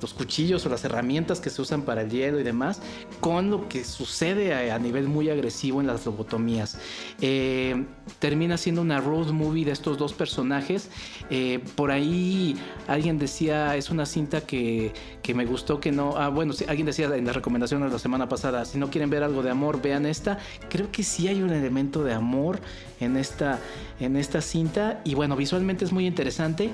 los 0.00 0.14
cuchillos 0.14 0.64
o 0.66 0.68
las 0.68 0.84
herramientas 0.84 1.40
que 1.40 1.50
se 1.50 1.62
usan 1.62 1.82
para 1.82 2.02
el 2.02 2.10
hielo 2.10 2.40
y 2.40 2.42
demás, 2.42 2.80
con 3.20 3.50
lo 3.50 3.68
que 3.68 3.84
sucede 3.84 4.70
a, 4.70 4.78
nivel 4.78 5.08
muy 5.08 5.28
agresivo 5.28 5.80
en 5.80 5.86
las 5.86 6.06
lobotomías. 6.06 6.78
Eh, 7.20 7.84
termina 8.18 8.56
siendo 8.56 8.82
una 8.82 9.00
road 9.00 9.30
movie 9.32 9.64
de 9.64 9.72
estos 9.72 9.98
dos 9.98 10.12
personajes. 10.12 10.90
Eh, 11.30 11.60
por 11.74 11.90
ahí 11.90 12.56
alguien 12.86 13.18
decía, 13.18 13.76
es 13.76 13.90
una 13.90 14.06
cinta 14.06 14.40
que, 14.40 14.92
que 15.22 15.34
me 15.34 15.44
gustó 15.44 15.80
que 15.80 15.92
no... 15.92 16.16
Ah, 16.16 16.28
bueno, 16.28 16.54
alguien 16.68 16.86
decía 16.86 17.06
en 17.14 17.26
la 17.26 17.32
recomendación 17.32 17.82
de 17.82 17.88
la 17.88 17.98
semana 17.98 18.28
pasada, 18.28 18.64
si 18.64 18.78
no 18.78 18.90
quieren 18.90 19.10
ver 19.10 19.22
algo 19.22 19.42
de 19.42 19.50
amor, 19.50 19.82
vean 19.82 20.06
esta. 20.06 20.38
Creo 20.68 20.90
que 20.92 21.02
sí 21.02 21.28
hay 21.28 21.42
un 21.42 21.50
elemento 21.50 22.04
de 22.04 22.14
amor 22.14 22.60
en 23.00 23.16
esta, 23.16 23.58
en 24.00 24.16
esta 24.16 24.40
cinta 24.40 25.00
y 25.04 25.14
bueno, 25.14 25.36
visualmente 25.36 25.84
es 25.84 25.92
muy 25.92 26.06
interesante 26.06 26.70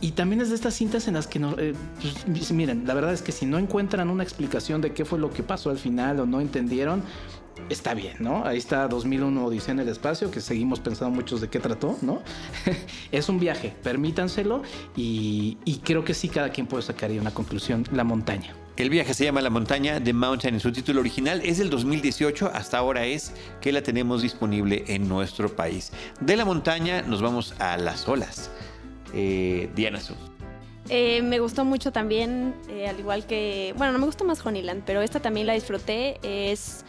y 0.00 0.12
también 0.12 0.40
es 0.40 0.48
de 0.48 0.54
estas 0.54 0.74
cintas 0.74 1.08
en 1.08 1.14
las 1.14 1.26
que 1.26 1.38
no, 1.38 1.54
eh, 1.58 1.74
pues, 2.26 2.52
miren, 2.52 2.86
la 2.86 2.94
verdad 2.94 3.12
es 3.12 3.22
que 3.22 3.32
si 3.32 3.46
no 3.46 3.58
encuentran 3.58 4.08
una 4.08 4.22
explicación 4.22 4.80
de 4.80 4.92
qué 4.92 5.04
fue 5.04 5.18
lo 5.18 5.30
que 5.30 5.42
pasó 5.42 5.70
al 5.70 5.78
final 5.78 6.20
o 6.20 6.26
no 6.26 6.40
entendieron, 6.40 7.02
está 7.68 7.92
bien, 7.92 8.16
¿no? 8.18 8.44
Ahí 8.46 8.56
está 8.56 8.88
2001 8.88 9.44
Odisea 9.44 9.72
en 9.72 9.80
el 9.80 9.88
espacio, 9.88 10.30
que 10.30 10.40
seguimos 10.40 10.80
pensando 10.80 11.14
muchos 11.14 11.40
de 11.40 11.48
qué 11.48 11.60
trató, 11.60 11.98
¿no? 12.00 12.22
es 13.12 13.28
un 13.28 13.38
viaje, 13.38 13.74
permítanselo 13.82 14.62
y, 14.96 15.58
creo 15.84 16.04
que 16.04 16.14
sí 16.14 16.28
cada 16.28 16.50
quien 16.50 16.66
puede 16.66 16.82
sacar 16.82 17.10
ahí 17.10 17.18
una 17.18 17.32
conclusión, 17.32 17.84
la 17.92 18.04
montaña. 18.04 18.54
El 18.76 18.88
viaje 18.88 19.12
se 19.12 19.24
llama 19.24 19.42
La 19.42 19.50
montaña 19.50 20.00
de 20.00 20.12
Mountain 20.14 20.54
en 20.54 20.60
su 20.60 20.72
título 20.72 21.00
original. 21.00 21.42
Es 21.44 21.58
del 21.58 21.68
2018, 21.68 22.50
hasta 22.54 22.78
ahora 22.78 23.04
es 23.04 23.34
que 23.60 23.72
la 23.72 23.82
tenemos 23.82 24.22
disponible 24.22 24.84
en 24.86 25.06
nuestro 25.06 25.54
país. 25.54 25.92
De 26.20 26.34
la 26.36 26.46
montaña 26.46 27.02
nos 27.02 27.20
vamos 27.20 27.54
a 27.58 27.76
las 27.76 28.08
olas 28.08 28.50
eh, 29.14 29.68
Diana 29.74 30.00
Su. 30.00 30.14
Eh, 30.88 31.22
me 31.22 31.38
gustó 31.38 31.64
mucho 31.64 31.92
también, 31.92 32.54
eh, 32.68 32.88
al 32.88 32.98
igual 32.98 33.24
que, 33.26 33.74
bueno, 33.76 33.92
no 33.92 33.98
me 34.00 34.06
gustó 34.06 34.24
más 34.24 34.44
Honeyland, 34.44 34.82
pero 34.84 35.02
esta 35.02 35.20
también 35.20 35.46
la 35.46 35.52
disfruté. 35.52 36.18
Es 36.22 36.84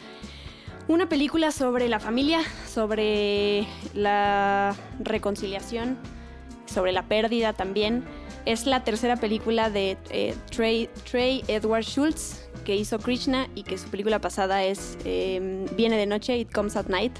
una 0.87 1.07
película 1.07 1.51
sobre 1.51 1.87
la 1.87 1.99
familia, 1.99 2.41
sobre 2.67 3.67
la 3.93 4.75
reconciliación, 4.99 5.97
sobre 6.65 6.91
la 6.93 7.03
pérdida 7.03 7.53
también. 7.53 8.03
Es 8.45 8.65
la 8.65 8.83
tercera 8.83 9.17
película 9.17 9.69
de 9.69 9.97
Trey, 10.49 10.89
Trey, 11.09 11.43
Edward 11.47 11.83
Schultz, 11.83 12.49
que 12.65 12.75
hizo 12.75 12.97
Krishna 12.97 13.47
y 13.53 13.61
que 13.61 13.77
su 13.77 13.87
película 13.89 14.19
pasada 14.19 14.63
es 14.63 14.97
Viene 15.03 15.97
de 15.97 16.07
noche, 16.07 16.37
It 16.37 16.51
Comes 16.51 16.75
at 16.75 16.87
Night 16.87 17.13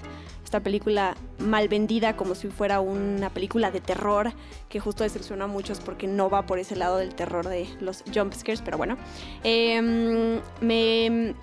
esta 0.52 0.60
película 0.60 1.16
mal 1.40 1.70
vendida 1.70 2.18
como 2.18 2.36
si 2.36 2.50
fuera 2.50 2.82
una 2.82 3.30
película 3.30 3.72
de 3.72 3.80
terror 3.80 4.34
que 4.68 4.82
justo 4.82 5.06
decepciona 5.06 5.46
a 5.46 5.48
muchos 5.48 5.80
porque 5.80 6.08
no 6.08 6.30
va 6.30 6.46
por 6.46 6.60
ese 6.60 6.76
lado 6.76 6.98
del 6.98 7.16
terror 7.16 7.48
de 7.48 7.70
los 7.80 8.04
jump 8.14 8.34
scares, 8.34 8.62
pero 8.62 8.78
bueno. 8.78 8.98
Em, 9.46 10.42
me, 10.60 11.34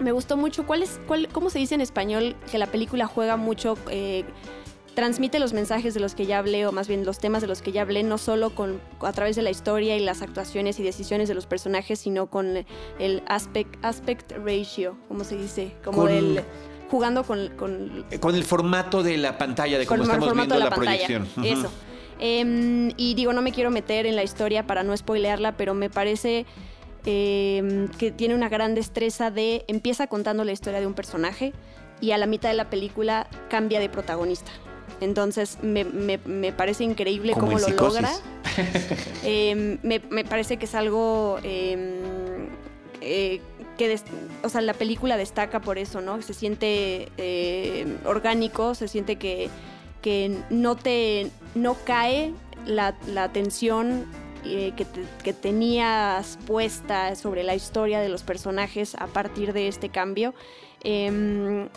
me, 0.00 0.12
gustó 0.12 0.38
mucho. 0.38 0.66
¿Cuál 0.66 0.82
es, 0.84 0.98
cuál, 1.06 1.28
¿Cómo 1.28 1.50
se 1.50 1.58
dice 1.58 1.74
en 1.74 1.82
español 1.82 2.34
que 2.50 2.56
la 2.56 2.66
película 2.66 3.06
juega 3.06 3.36
mucho? 3.36 3.76
Eh, 3.90 4.24
transmite 4.94 5.38
los 5.38 5.52
mensajes 5.52 5.92
de 5.92 6.00
los 6.00 6.14
que 6.14 6.24
ya 6.24 6.38
hablé, 6.38 6.66
o 6.66 6.72
más 6.72 6.88
bien 6.88 7.04
los 7.04 7.18
temas 7.18 7.42
de 7.42 7.48
los 7.48 7.60
que 7.60 7.72
ya 7.72 7.82
hablé, 7.82 8.04
no 8.04 8.16
solo 8.16 8.54
con, 8.54 8.80
a 9.00 9.12
través 9.12 9.36
de 9.36 9.42
la 9.42 9.50
historia 9.50 9.98
y 9.98 10.00
las 10.00 10.22
actuaciones 10.22 10.80
y 10.80 10.82
decisiones 10.82 11.28
de 11.28 11.34
los 11.34 11.44
personajes, 11.44 11.98
sino 11.98 12.30
con 12.30 12.64
el 12.98 13.22
aspect, 13.26 13.76
aspect 13.84 14.32
ratio, 14.32 14.96
como 15.08 15.24
se 15.24 15.36
dice, 15.36 15.74
como 15.84 16.08
el 16.08 16.42
jugando 16.90 17.24
con, 17.24 17.48
con, 17.56 18.04
eh, 18.10 18.18
con... 18.18 18.34
el 18.34 18.44
formato 18.44 19.02
de 19.02 19.16
la 19.16 19.38
pantalla, 19.38 19.78
de 19.78 19.86
cómo 19.86 20.02
estamos 20.02 20.32
viendo 20.32 20.58
la, 20.58 20.70
proyección. 20.70 21.26
Eso. 21.42 21.70
Em, 22.18 22.92
y 22.96 23.14
digo, 23.14 23.32
no 23.32 23.42
me 23.42 23.52
quiero 23.52 23.70
meter 23.70 24.06
en 24.06 24.16
la 24.16 24.22
historia 24.22 24.66
para 24.66 24.82
no 24.82 24.96
spoilearla, 24.96 25.56
pero 25.56 25.74
me 25.74 25.90
parece 25.90 26.46
em, 27.04 27.88
que 27.88 28.10
tiene 28.10 28.34
una 28.34 28.48
gran 28.48 28.74
destreza 28.74 29.30
de 29.30 29.64
empieza 29.68 30.06
contando 30.06 30.44
la 30.44 30.52
historia 30.52 30.80
de 30.80 30.86
un 30.86 30.94
personaje 30.94 31.52
y 32.00 32.12
a 32.12 32.18
la 32.18 32.26
mitad 32.26 32.48
de 32.48 32.54
la 32.54 32.70
película 32.70 33.28
cambia 33.50 33.80
de 33.80 33.88
protagonista. 33.88 34.50
Entonces 35.00 35.58
me, 35.62 35.84
me, 35.84 36.52
parece 36.52 36.84
increíble 36.84 37.34
cómo 37.34 37.58
lo 37.58 37.68
logra. 37.68 38.10
Em, 39.24 39.78
me, 39.82 40.00
me, 40.08 40.24
parece 40.24 40.56
que 40.56 40.64
es 40.64 40.74
algo 40.74 41.38
eh, 41.42 43.40
que, 43.76 43.98
o 44.42 44.48
sea, 44.48 44.60
la 44.60 44.74
película 44.74 45.16
destaca 45.16 45.60
por 45.60 45.78
eso, 45.78 46.00
¿no? 46.00 46.20
Se 46.22 46.34
siente 46.34 47.08
eh, 47.16 47.96
orgánico, 48.04 48.74
se 48.74 48.88
siente 48.88 49.16
que, 49.16 49.48
que 50.02 50.36
no 50.50 50.76
te, 50.76 51.30
no 51.54 51.76
cae 51.84 52.32
la, 52.66 52.96
la 53.06 53.32
tensión 53.32 54.06
eh, 54.44 54.72
que, 54.76 54.86
que 55.24 55.32
tenías 55.32 56.38
puesta 56.46 57.16
sobre 57.16 57.42
la 57.42 57.54
historia 57.54 58.00
de 58.00 58.08
los 58.08 58.22
personajes 58.22 58.94
a 58.94 59.06
partir 59.06 59.52
de 59.52 59.68
este 59.68 59.88
cambio. 59.88 60.34
Em, 60.84 61.68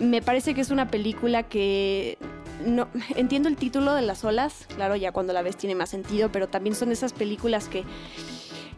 me 0.00 0.22
parece 0.22 0.54
que 0.54 0.60
es 0.60 0.70
una 0.70 0.90
película 0.90 1.44
que 1.44 2.18
no 2.64 2.88
entiendo 3.16 3.48
el 3.48 3.56
título 3.56 3.94
de 3.94 4.02
las 4.02 4.24
olas, 4.24 4.66
claro, 4.74 4.96
ya 4.96 5.12
cuando 5.12 5.32
la 5.32 5.42
ves 5.42 5.56
tiene 5.56 5.74
más 5.74 5.90
sentido, 5.90 6.30
pero 6.32 6.48
también 6.48 6.74
son 6.74 6.90
esas 6.90 7.12
películas 7.12 7.68
que 7.68 7.84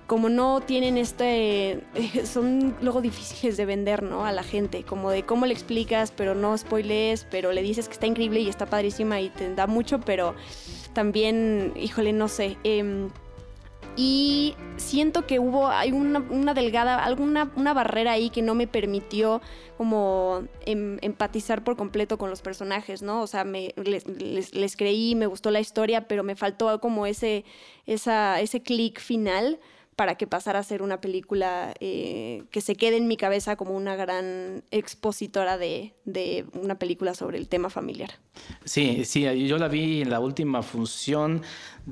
como 0.09 0.29
no 0.31 0.61
tienen 0.63 0.99
este 0.99 1.85
son 2.25 2.75
luego 2.81 3.01
difíciles 3.01 3.57
de 3.57 3.65
vender, 3.67 4.03
¿no? 4.03 4.25
a 4.27 4.33
la 4.33 4.43
gente, 4.43 4.83
como 4.83 5.11
de 5.11 5.23
cómo 5.23 5.47
le 5.47 5.53
explicas, 5.53 6.11
pero 6.11 6.35
no 6.35 6.59
spoilees, 6.59 7.27
pero 7.31 7.53
le 7.53 7.63
dices 7.63 7.87
que 7.87 7.93
está 7.93 8.07
increíble 8.07 8.41
y 8.41 8.49
está 8.49 8.67
padrísima 8.67 9.21
y 9.21 9.29
te 9.29 9.55
da 9.55 9.67
mucho, 9.69 10.01
pero 10.01 10.35
también, 10.95 11.73
híjole, 11.77 12.13
no 12.13 12.27
sé. 12.27 12.57
em, 12.65 13.11
y 14.01 14.55
siento 14.77 15.27
que 15.27 15.41
hubo 15.41 15.69
hay 15.69 15.91
una, 15.91 16.21
una 16.21 16.55
delgada, 16.55 17.05
alguna 17.05 17.51
una 17.57 17.75
barrera 17.75 18.13
ahí 18.13 18.31
que 18.31 18.43
no 18.43 18.55
me 18.55 18.69
permitió 18.69 19.41
como 19.77 20.45
em- 20.67 20.99
empatizar 21.03 21.65
por 21.65 21.77
completo 21.77 22.17
con 22.17 22.31
los 22.31 22.41
personajes, 22.41 23.03
¿no? 23.03 23.21
O 23.23 23.27
sea, 23.27 23.43
me, 23.45 23.75
les- 23.77 24.55
les 24.55 24.77
creí, 24.77 25.17
me 25.17 25.27
gustó 25.27 25.51
la 25.51 25.59
historia, 25.61 26.07
pero 26.07 26.23
me 26.23 26.37
faltó 26.37 26.81
como 26.81 27.07
ese, 27.07 27.45
esa, 27.87 28.41
ese 28.41 28.63
clic 28.63 29.01
final 29.01 29.59
para 29.99 30.15
que 30.15 30.29
pasara 30.29 30.61
a 30.61 30.63
ser 30.63 30.83
una 30.83 31.01
película 31.01 31.75
eh, 31.81 32.45
que 32.53 32.61
se 32.61 32.77
quede 32.77 32.99
en 32.99 33.09
mi 33.09 33.17
cabeza 33.17 33.57
como 33.57 33.73
una 33.73 33.97
gran 33.97 34.63
expositora 34.71 35.59
de, 35.59 35.93
de 36.05 36.47
una 36.53 36.79
película 36.79 37.15
sobre 37.15 37.37
el 37.37 37.49
tema 37.49 37.69
familiar. 37.69 38.11
Sí, 38.65 39.05
sí, 39.05 39.23
yo 39.49 39.59
la 39.59 39.67
vi 39.67 40.03
en 40.03 40.11
la 40.11 40.21
última 40.21 40.63
función 40.63 41.43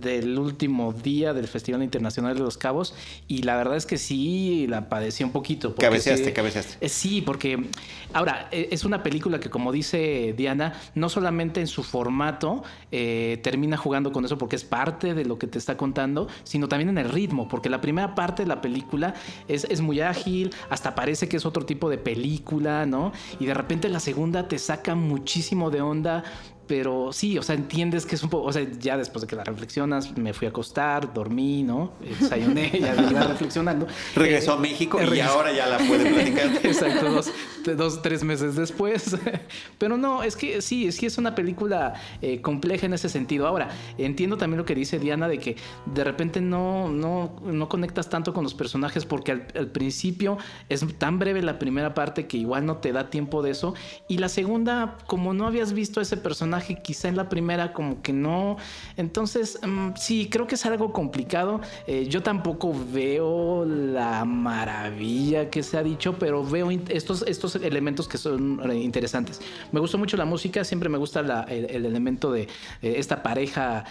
del 0.00 0.38
último 0.38 0.92
día 0.92 1.32
del 1.32 1.48
Festival 1.48 1.82
Internacional 1.82 2.34
de 2.34 2.40
los 2.40 2.58
Cabos 2.58 2.94
y 3.28 3.42
la 3.42 3.56
verdad 3.56 3.76
es 3.76 3.86
que 3.86 3.96
sí 3.98 4.66
la 4.68 4.88
padecí 4.88 5.24
un 5.24 5.30
poquito. 5.32 5.74
Cabeceaste, 5.74 6.26
sí- 6.26 6.32
cabeceaste. 6.32 6.76
Eh, 6.84 6.88
Sí, 6.88 7.22
porque 7.22 7.66
ahora 8.12 8.48
eh, 8.52 8.68
es 8.70 8.84
una 8.84 9.02
película 9.02 9.40
que 9.40 9.50
como 9.50 9.72
dice 9.72 10.34
Diana, 10.36 10.74
no 10.94 11.08
solamente 11.08 11.60
en 11.60 11.66
su 11.66 11.82
formato 11.82 12.62
eh, 12.92 13.38
termina 13.42 13.76
jugando 13.76 14.12
con 14.12 14.24
eso 14.24 14.38
porque 14.38 14.56
es 14.56 14.64
parte 14.64 15.14
de 15.14 15.24
lo 15.24 15.38
que 15.38 15.46
te 15.46 15.58
está 15.58 15.76
contando, 15.76 16.28
sino 16.44 16.68
también 16.68 16.88
en 16.90 16.98
el 16.98 17.08
ritmo, 17.10 17.48
porque 17.48 17.68
la 17.70 17.80
primera 17.80 18.14
parte 18.14 18.42
de 18.42 18.48
la 18.48 18.60
película 18.60 19.14
es, 19.48 19.64
es 19.64 19.80
muy 19.80 20.00
ágil, 20.00 20.50
hasta 20.70 20.94
parece 20.94 21.28
que 21.28 21.36
es 21.36 21.46
otro 21.46 21.64
tipo 21.64 21.88
de 21.90 21.98
película, 21.98 22.86
¿no? 22.86 23.12
Y 23.40 23.46
de 23.46 23.54
repente 23.54 23.88
la 23.88 24.00
segunda 24.00 24.48
te 24.48 24.58
saca 24.58 24.94
muchísimo 24.94 25.70
de 25.70 25.80
onda. 25.80 26.24
Pero 26.66 27.12
sí, 27.12 27.38
o 27.38 27.42
sea, 27.42 27.54
entiendes 27.54 28.06
que 28.06 28.16
es 28.16 28.22
un 28.22 28.30
poco, 28.30 28.48
o 28.48 28.52
sea, 28.52 28.66
ya 28.80 28.96
después 28.96 29.22
de 29.22 29.28
que 29.28 29.36
la 29.36 29.44
reflexionas, 29.44 30.16
me 30.16 30.32
fui 30.32 30.46
a 30.46 30.50
acostar, 30.50 31.12
dormí, 31.14 31.62
¿no? 31.62 31.92
Desayuné, 32.00 32.70
ya 32.80 32.94
iba 33.08 33.22
reflexionando. 33.24 33.86
Regresó 34.14 34.52
Eh, 34.52 34.54
a 34.54 34.58
México 34.58 35.00
eh, 35.00 35.16
y 35.16 35.20
ahora 35.20 35.52
ya 35.52 35.66
la 35.66 35.78
puede 35.78 36.12
platicar. 36.12 36.46
Exacto, 36.64 37.10
dos, 37.10 37.30
dos, 37.76 38.02
tres 38.02 38.24
meses 38.24 38.56
después. 38.56 39.16
Pero 39.78 39.96
no, 39.96 40.22
es 40.22 40.34
que 40.36 40.60
sí, 40.60 40.90
sí 40.90 41.06
es 41.06 41.18
una 41.18 41.34
película 41.34 41.94
eh, 42.20 42.40
compleja 42.40 42.86
en 42.86 42.94
ese 42.94 43.08
sentido. 43.08 43.46
Ahora, 43.46 43.68
entiendo 43.96 44.36
también 44.36 44.58
lo 44.58 44.64
que 44.64 44.74
dice 44.74 44.98
Diana 44.98 45.28
de 45.28 45.38
que 45.38 45.56
de 45.86 46.04
repente 46.04 46.40
no, 46.40 46.88
no, 46.88 47.36
no 47.44 47.68
conectas 47.68 48.10
tanto 48.10 48.32
con 48.32 48.42
los 48.42 48.54
personajes 48.54 49.04
porque 49.04 49.32
al, 49.32 49.46
al 49.54 49.68
principio 49.68 50.38
es 50.68 50.84
tan 50.98 51.18
breve 51.18 51.42
la 51.42 51.58
primera 51.58 51.94
parte 51.94 52.26
que 52.26 52.38
igual 52.38 52.66
no 52.66 52.78
te 52.78 52.92
da 52.92 53.08
tiempo 53.08 53.42
de 53.42 53.52
eso. 53.52 53.74
Y 54.08 54.18
la 54.18 54.28
segunda, 54.28 54.98
como 55.06 55.32
no 55.32 55.46
habías 55.46 55.72
visto 55.72 56.00
a 56.00 56.02
ese 56.02 56.16
personaje, 56.16 56.55
quizá 56.60 57.08
en 57.08 57.16
la 57.16 57.28
primera 57.28 57.72
como 57.72 58.02
que 58.02 58.12
no. 58.12 58.56
Entonces, 58.96 59.58
mm, 59.66 59.90
sí, 59.96 60.28
creo 60.30 60.46
que 60.46 60.54
es 60.54 60.66
algo 60.66 60.92
complicado. 60.92 61.60
Eh, 61.86 62.06
yo 62.08 62.22
tampoco 62.22 62.74
veo 62.92 63.64
la 63.64 64.24
maravilla 64.24 65.50
que 65.50 65.62
se 65.62 65.76
ha 65.78 65.82
dicho, 65.82 66.16
pero 66.18 66.44
veo 66.44 66.70
estos, 66.70 67.22
estos 67.22 67.56
elementos 67.56 68.08
que 68.08 68.18
son 68.18 68.60
eh, 68.70 68.76
interesantes. 68.76 69.40
Me 69.72 69.80
gustó 69.80 69.98
mucho 69.98 70.16
la 70.16 70.24
música, 70.24 70.64
siempre 70.64 70.88
me 70.88 70.98
gusta 70.98 71.20
el, 71.48 71.66
el 71.66 71.84
elemento 71.84 72.32
de 72.32 72.42
eh, 72.42 72.48
esta 72.96 73.22
pareja 73.22 73.84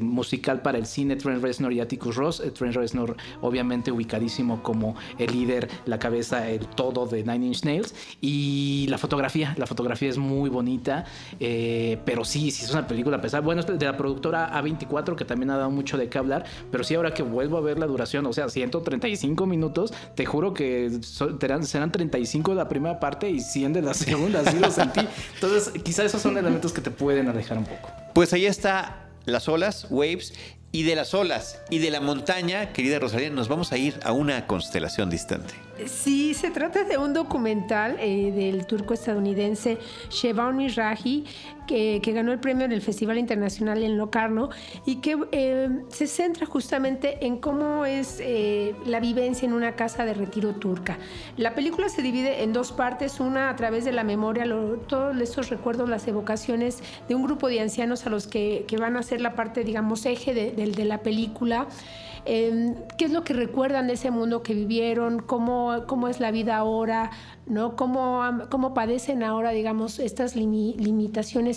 musical 0.00 0.62
para 0.62 0.78
el 0.78 0.86
cine, 0.86 1.16
Trent 1.16 1.42
Reznor 1.42 1.72
y 1.72 1.80
Atticus 1.80 2.16
Ross. 2.16 2.42
Trent 2.54 2.74
Reznor, 2.74 3.16
obviamente, 3.40 3.90
ubicadísimo 3.90 4.62
como 4.62 4.94
el 5.18 5.32
líder, 5.32 5.68
la 5.86 5.98
cabeza, 5.98 6.48
el 6.48 6.66
todo 6.66 7.06
de 7.06 7.22
Nine 7.22 7.46
Inch 7.46 7.64
Nails. 7.64 7.94
Y 8.20 8.86
la 8.88 8.98
fotografía, 8.98 9.54
la 9.56 9.66
fotografía 9.66 10.08
es 10.08 10.18
muy 10.18 10.50
bonita, 10.50 11.04
pero 12.04 12.24
sí, 12.24 12.50
sí 12.50 12.64
es 12.64 12.70
una 12.72 12.86
película 12.86 13.20
pesada. 13.20 13.40
Bueno, 13.42 13.60
es 13.60 13.66
de 13.66 13.84
la 13.86 13.96
productora 13.96 14.50
A24, 14.60 15.14
que 15.16 15.24
también 15.24 15.50
ha 15.50 15.56
dado 15.56 15.70
mucho 15.70 15.96
de 15.98 16.08
qué 16.08 16.18
hablar, 16.18 16.44
pero 16.70 16.84
sí, 16.84 16.94
ahora 16.94 17.12
que 17.14 17.22
vuelvo 17.22 17.56
a 17.56 17.60
ver 17.60 17.78
la 17.78 17.86
duración, 17.86 18.26
o 18.26 18.32
sea, 18.32 18.48
135 18.48 19.46
minutos, 19.46 19.92
te 20.14 20.26
juro 20.26 20.54
que 20.54 21.00
so- 21.02 21.38
serán 21.62 21.92
35 21.92 22.50
de 22.52 22.56
la 22.56 22.68
primera 22.68 23.00
parte 23.00 23.30
y 23.30 23.40
100 23.40 23.72
de 23.72 23.82
la 23.82 23.94
segunda, 23.94 24.40
así 24.40 24.58
lo 24.58 24.70
sentí. 24.70 25.00
Entonces, 25.34 25.72
quizá 25.82 26.04
esos 26.04 26.20
son 26.22 26.36
elementos 26.38 26.72
que 26.72 26.80
te 26.80 26.90
pueden 26.90 27.28
alejar 27.28 27.58
un 27.58 27.64
poco. 27.64 27.90
Pues 28.14 28.32
ahí 28.32 28.46
está 28.46 29.06
las 29.26 29.48
olas, 29.48 29.86
waves, 29.90 30.32
y 30.72 30.84
de 30.84 30.94
las 30.94 31.14
olas 31.14 31.60
y 31.68 31.78
de 31.80 31.90
la 31.90 32.00
montaña, 32.00 32.72
querida 32.72 33.00
Rosalía, 33.00 33.28
nos 33.30 33.48
vamos 33.48 33.72
a 33.72 33.76
ir 33.76 33.98
a 34.04 34.12
una 34.12 34.46
constelación 34.46 35.10
distante. 35.10 35.52
Sí, 35.86 36.32
se 36.34 36.50
trata 36.52 36.84
de 36.84 36.96
un 36.96 37.12
documental 37.12 37.96
eh, 37.98 38.30
del 38.30 38.66
turco 38.66 38.94
estadounidense 38.94 39.78
Shevan 40.10 40.56
Miraji, 40.56 41.24
que, 41.70 42.00
que 42.02 42.10
ganó 42.12 42.32
el 42.32 42.40
premio 42.40 42.64
en 42.64 42.72
el 42.72 42.80
Festival 42.82 43.16
Internacional 43.16 43.84
en 43.84 43.96
Locarno 43.96 44.48
y 44.84 44.96
que 44.96 45.16
eh, 45.30 45.68
se 45.88 46.08
centra 46.08 46.44
justamente 46.44 47.24
en 47.24 47.36
cómo 47.38 47.84
es 47.86 48.18
eh, 48.20 48.74
la 48.86 48.98
vivencia 48.98 49.46
en 49.46 49.52
una 49.52 49.76
casa 49.76 50.04
de 50.04 50.14
retiro 50.14 50.56
turca. 50.56 50.98
La 51.36 51.54
película 51.54 51.88
se 51.88 52.02
divide 52.02 52.42
en 52.42 52.52
dos 52.52 52.72
partes, 52.72 53.20
una 53.20 53.50
a 53.50 53.54
través 53.54 53.84
de 53.84 53.92
la 53.92 54.02
memoria, 54.02 54.46
lo- 54.46 54.78
todos 54.78 55.16
estos 55.20 55.48
recuerdos, 55.48 55.88
las 55.88 56.08
evocaciones 56.08 56.82
de 57.08 57.14
un 57.14 57.22
grupo 57.22 57.46
de 57.46 57.60
ancianos 57.60 58.04
a 58.04 58.10
los 58.10 58.26
que, 58.26 58.64
que 58.66 58.76
van 58.76 58.96
a 58.96 59.02
ser 59.04 59.20
la 59.20 59.36
parte, 59.36 59.62
digamos, 59.62 60.06
eje 60.06 60.34
de, 60.34 60.50
de- 60.50 60.72
de 60.72 60.84
la 60.84 60.98
película. 61.04 61.68
Eh, 62.26 62.74
qué 62.98 63.06
es 63.06 63.12
lo 63.12 63.24
que 63.24 63.32
recuerdan 63.32 63.86
de 63.86 63.94
ese 63.94 64.10
mundo 64.10 64.42
que 64.42 64.52
vivieron, 64.52 65.20
cómo, 65.20 65.84
cómo 65.86 66.06
es 66.06 66.20
la 66.20 66.30
vida 66.30 66.56
ahora, 66.58 67.10
¿no? 67.46 67.76
Cómo, 67.76 68.20
cómo 68.50 68.74
padecen 68.74 69.22
ahora, 69.22 69.52
digamos, 69.52 69.98
estas 69.98 70.36
limi- 70.36 70.76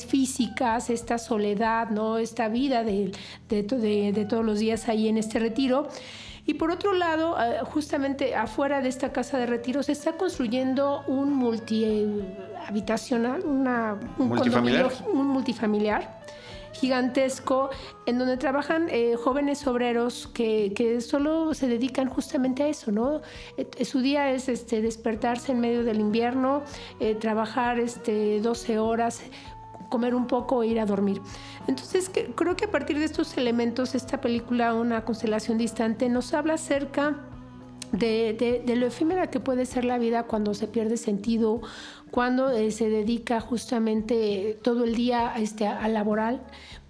físicas, 0.05 0.89
esta 0.89 1.17
soledad, 1.17 1.89
¿no? 1.89 2.17
Esta 2.17 2.49
vida 2.49 2.83
de, 2.83 3.11
de 3.49 3.63
to- 3.63 3.77
de- 3.77 4.11
de 4.11 4.25
todos 4.25 4.43
los 4.45 4.59
días 4.59 4.87
ahí 4.89 5.07
en 5.07 5.17
este 5.17 5.39
retiro. 5.39 5.87
Y 6.45 6.55
por 6.55 6.71
otro 6.71 6.91
lado, 6.93 7.37
eh, 7.41 7.59
justamente 7.63 8.35
afuera 8.35 8.81
de 8.81 8.89
esta 8.89 9.13
casa 9.13 9.37
de 9.37 9.45
retiro 9.45 9.81
se 9.81 9.93
está 9.93 10.11
construyendo 10.13 11.01
un 11.07 11.33
multihabitacional, 11.33 13.45
una, 13.45 13.97
un 14.17 14.27
¿Multifamiliar? 14.27 14.91
un 15.13 15.27
multifamiliar 15.27 16.21
gigantesco 16.73 17.69
en 18.07 18.17
donde 18.17 18.35
trabajan 18.35 18.87
eh, 18.89 19.15
jóvenes 19.15 19.65
obreros 19.67 20.27
que, 20.33 20.73
que 20.75 21.01
solo 21.01 21.53
se 21.53 21.67
dedican 21.67 22.09
justamente 22.09 22.63
a 22.63 22.67
eso, 22.67 22.91
¿no? 22.91 23.21
Eh, 23.57 23.85
su 23.85 23.99
día 24.01 24.31
es 24.31 24.49
este, 24.49 24.81
despertarse 24.81 25.51
en 25.51 25.59
medio 25.59 25.83
del 25.83 25.99
invierno, 25.99 26.63
eh, 26.99 27.13
trabajar 27.13 27.79
este, 27.79 28.41
12 28.41 28.79
horas, 28.79 29.21
comer 29.93 30.13
un 30.15 30.25
poco 30.25 30.63
e 30.63 30.67
ir 30.73 30.79
a 30.79 30.85
dormir. 30.85 31.21
Entonces 31.67 32.09
que- 32.09 32.25
creo 32.39 32.55
que 32.55 32.65
a 32.65 32.71
partir 32.71 32.97
de 32.97 33.05
estos 33.05 33.37
elementos 33.37 33.93
esta 33.95 34.17
película, 34.19 34.73
Una 34.73 35.05
constelación 35.05 35.57
distante, 35.59 36.09
nos 36.09 36.33
habla 36.33 36.55
acerca 36.55 37.03
de, 37.91 38.63
de- 38.65 38.75
lo 38.75 38.87
efímera 38.87 39.27
que 39.29 39.39
puede 39.39 39.65
ser 39.67 39.85
la 39.85 39.99
vida 39.99 40.23
cuando 40.23 40.53
se 40.55 40.67
pierde 40.67 40.97
sentido, 40.97 41.61
cuando 42.09 42.49
eh, 42.49 42.71
se 42.71 42.89
dedica 42.89 43.39
justamente 43.39 44.57
todo 44.63 44.83
el 44.83 44.95
día 44.95 45.33
este, 45.37 45.67
a 45.67 45.87
laboral, 45.87 46.41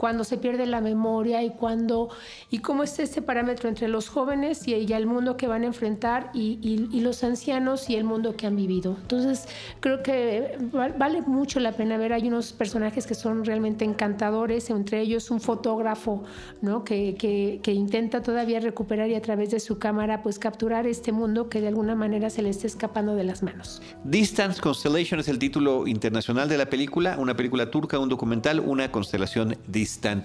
cuando 0.04 0.26
se 0.26 0.38
pierde 0.38 0.66
la 0.66 0.82
memoria 0.82 1.44
y 1.44 1.52
cuando 1.52 2.10
y 2.52 2.58
cómo 2.58 2.84
está 2.84 3.04
este 3.04 3.22
parámetro 3.22 3.70
entre 3.70 3.88
los 3.88 4.10
jóvenes 4.10 4.68
y, 4.68 4.74
y 4.76 4.92
el 4.92 5.06
mundo 5.06 5.38
que 5.38 5.48
van 5.48 5.63
a 5.63 5.66
enfrentar 5.68 6.30
y, 6.34 6.60
y- 6.62 6.89
y 6.92 7.00
los 7.00 7.24
ancianos 7.24 7.89
y 7.89 7.96
el 7.96 8.04
mundo 8.04 8.36
que 8.36 8.46
han 8.46 8.58
vivido. 8.58 8.98
Entonces 9.02 9.48
creo 9.80 10.04
que 10.04 10.58
val- 10.74 10.96
vale 11.00 11.22
mucho 11.22 11.62
la 11.62 11.72
pena 11.72 11.96
ver. 11.96 12.12
Hay 12.12 12.28
unos 12.28 12.52
personajes 12.52 13.08
que 13.08 13.16
son 13.16 13.46
realmente 13.46 13.86
encantadores, 13.86 14.70
entre 14.72 15.00
ellos 15.00 15.32
un 15.32 15.39
fotógrafo, 15.39 16.26
¿no? 16.62 16.84
Que, 16.84 17.16
que- 17.16 17.62
que 17.63 17.72
intenta 17.72 18.22
todavía 18.22 18.60
recuperar 18.60 19.10
y 19.10 19.16
a 19.16 19.22
través 19.22 19.52
de 19.52 19.62
su 19.62 19.80
cámara 19.80 20.22
pues 20.22 20.38
capturar 20.38 20.86
este 20.86 21.13
mundo 21.13 21.48
que 21.48 21.62
de 21.62 21.70
alguna 21.70 21.96
manera 21.96 22.30
se 22.30 22.42
le 22.42 22.50
está 22.50 22.68
escapando 22.68 23.16
de 23.16 23.24
las 23.24 23.42
manos. 23.42 23.82
Distance 24.04 24.60
Constellation 24.60 25.22
es 25.22 25.30
el 25.30 25.39
título 25.39 25.88
internacional 25.88 26.50
de 26.50 26.58
la 26.58 26.66
película, 26.66 27.16
una 27.18 27.38
película 27.38 27.72
turca, 27.72 28.00
un 28.00 28.10
documental, 28.10 28.60
una 28.60 28.92
constelación 28.92 29.56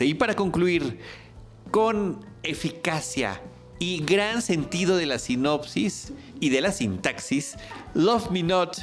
Y 0.00 0.14
para 0.14 0.34
concluir, 0.34 0.98
con 1.70 2.24
eficacia 2.42 3.40
y 3.78 4.02
gran 4.04 4.42
sentido 4.42 4.96
de 4.96 5.06
la 5.06 5.18
sinopsis 5.18 6.12
y 6.40 6.50
de 6.50 6.60
la 6.60 6.72
sintaxis, 6.72 7.56
Love 7.94 8.30
Me 8.30 8.42
Not 8.42 8.78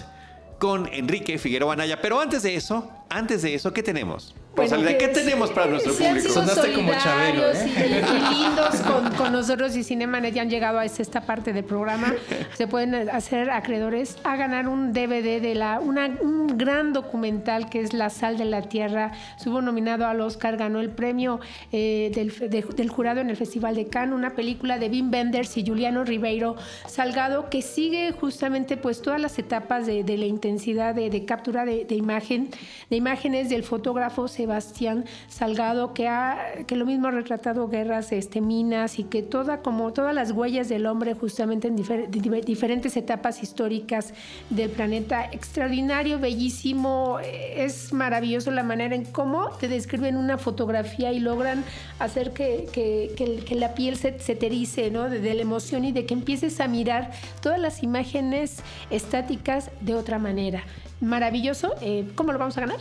con 0.59 0.87
Enrique 0.93 1.37
Figueroa 1.37 1.73
Anaya. 1.73 2.01
Pero 2.01 2.19
antes 2.19 2.43
de 2.43 2.55
eso, 2.55 2.89
antes 3.09 3.41
de 3.41 3.55
eso, 3.55 3.73
¿qué 3.73 3.83
tenemos? 3.83 4.35
Rosalía, 4.55 4.85
Bueno, 4.85 4.97
¿qué 4.99 5.07
que 5.07 5.13
tenemos 5.13 5.51
para 5.51 5.67
nuestro 5.67 5.93
público? 5.93 6.29
Sonaste 6.29 6.73
como 6.73 6.91
Chabelo, 6.93 7.53
solidarios 7.53 7.57
¿eh? 7.77 8.05
y, 8.31 8.33
y 8.33 8.43
lindos 8.43 8.75
con, 8.87 9.11
con 9.15 9.31
nosotros 9.33 9.75
y 9.75 9.83
Cinemanet 9.83 10.33
ya 10.33 10.41
han 10.43 10.49
llegado 10.49 10.79
a 10.79 10.85
esta 10.85 11.21
parte 11.21 11.51
del 11.53 11.63
programa. 11.63 12.13
Se 12.53 12.67
pueden 12.67 13.09
hacer 13.09 13.49
acreedores 13.49 14.17
a 14.23 14.35
ganar 14.35 14.67
un 14.67 14.93
DVD 14.93 15.41
de 15.41 15.55
la 15.55 15.79
una, 15.79 16.07
un 16.21 16.57
gran 16.57 16.93
documental 16.93 17.69
que 17.69 17.81
es 17.81 17.93
La 17.93 18.09
sal 18.09 18.37
de 18.37 18.45
la 18.45 18.61
tierra. 18.63 19.11
Estuvo 19.37 19.61
nominado 19.61 20.05
al 20.07 20.21
Oscar, 20.21 20.57
ganó 20.57 20.79
el 20.79 20.89
premio 20.89 21.39
eh, 21.71 22.11
del, 22.15 22.29
de- 22.49 22.61
del 22.75 22.89
jurado 22.89 23.21
en 23.21 23.29
el 23.29 23.35
Festival 23.37 23.75
de 23.75 23.87
Cannes, 23.87 24.15
una 24.15 24.31
película 24.31 24.77
de 24.79 24.87
Wim 24.89 25.11
Wenders 25.11 25.57
y 25.57 25.65
Juliano 25.65 26.03
Ribeiro 26.03 26.55
Salgado 26.87 27.49
que 27.49 27.61
sigue 27.61 28.11
justamente 28.13 28.77
pues 28.77 29.01
todas 29.01 29.19
las 29.19 29.37
etapas 29.39 29.85
de, 29.85 30.03
de 30.03 30.17
la 30.17 30.25
intensidad 30.25 30.95
de, 30.95 31.09
de 31.09 31.25
captura 31.25 31.65
de, 31.65 31.85
de 31.85 31.95
imagen, 31.95 32.49
de 32.89 32.95
imágenes 32.95 33.49
del 33.49 33.63
fotógrafo 33.63 34.27
Sebastián 34.45 35.05
Salgado 35.27 35.93
que 35.93 36.07
ha 36.07 36.37
que 36.67 36.75
lo 36.75 36.85
mismo 36.85 37.07
ha 37.07 37.11
retratado 37.11 37.67
guerras, 37.67 38.11
este, 38.11 38.41
minas 38.41 38.99
y 38.99 39.03
que 39.03 39.23
toda 39.23 39.61
como 39.61 39.91
todas 39.91 40.13
las 40.13 40.31
huellas 40.31 40.69
del 40.69 40.85
hombre 40.85 41.15
justamente 41.15 41.67
en 41.67 41.75
difer- 41.77 42.07
di- 42.09 42.41
diferentes 42.41 42.95
etapas 42.95 43.41
históricas 43.41 44.13
del 44.51 44.69
planeta 44.69 45.25
extraordinario, 45.31 46.19
bellísimo, 46.19 47.17
es 47.21 47.91
maravilloso 47.91 48.51
la 48.51 48.61
manera 48.63 48.93
en 48.95 49.05
cómo 49.05 49.49
te 49.59 49.67
describen 49.67 50.15
una 50.15 50.37
fotografía 50.37 51.11
y 51.11 51.19
logran 51.19 51.63
hacer 51.99 52.31
que, 52.31 52.67
que- 52.71 53.43
que 53.45 53.55
la 53.55 53.73
piel 53.73 53.97
se, 53.97 54.19
se 54.19 54.35
te 54.35 54.49
¿no? 54.91 55.09
De 55.09 55.33
la 55.33 55.41
emoción 55.41 55.85
y 55.85 55.91
de 55.91 56.05
que 56.05 56.13
empieces 56.13 56.59
a 56.59 56.67
mirar 56.67 57.11
todas 57.41 57.59
las 57.59 57.81
imágenes 57.83 58.57
estáticas 58.91 59.71
de 59.81 59.95
otra 59.95 60.19
manera. 60.19 60.63
Maravilloso. 61.05 61.75
Eh, 61.81 62.05
¿Cómo 62.15 62.31
lo 62.33 62.39
vamos 62.39 62.57
a 62.57 62.61
ganar? 62.61 62.77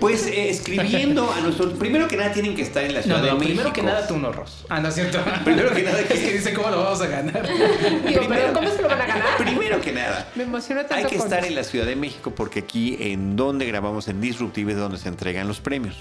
Pues 0.00 0.26
eh, 0.26 0.50
escribiendo 0.50 1.32
a 1.32 1.40
nuestro... 1.40 1.70
Primero 1.74 2.08
que 2.08 2.16
nada 2.16 2.32
tienen 2.32 2.56
que 2.56 2.62
estar 2.62 2.82
en 2.84 2.94
la 2.94 3.02
Ciudad 3.02 3.18
No, 3.18 3.24
de 3.24 3.30
no, 3.30 3.36
México. 3.38 3.54
primero 3.54 3.72
que 3.72 3.82
nada 3.82 4.06
tú 4.08 4.16
no, 4.18 4.32
Ros. 4.32 4.64
Ah, 4.68 4.80
no 4.80 4.88
es 4.88 4.94
cierto. 4.94 5.18
Primero 5.44 5.72
que 5.72 5.82
nada, 5.84 6.00
es 6.08 6.08
que 6.08 6.32
dice 6.32 6.52
cómo 6.52 6.68
lo 6.70 6.82
vamos 6.82 7.00
a 7.00 7.06
ganar. 7.06 7.48
Digo, 8.06 8.22
pero 8.28 8.52
¿cómo 8.52 8.68
se 8.70 8.82
lo 8.82 8.88
van 8.88 9.00
a 9.02 9.06
ganar? 9.06 9.26
Primero 9.38 9.80
que 9.80 9.92
nada, 9.92 10.28
Me 10.34 10.42
emociona 10.42 10.80
tanto 10.82 10.96
hay 10.96 11.04
que 11.04 11.16
con- 11.16 11.26
estar 11.26 11.44
en 11.44 11.54
la 11.54 11.62
Ciudad 11.62 11.86
de 11.86 11.94
México 11.96 12.32
porque 12.34 12.58
aquí 12.60 12.96
en 12.98 13.36
donde 13.36 13.66
grabamos 13.66 14.08
en 14.08 14.20
Disruptive 14.20 14.72
es 14.72 14.78
donde 14.78 14.98
se 14.98 15.08
entregan 15.08 15.46
los 15.46 15.60
premios. 15.60 15.96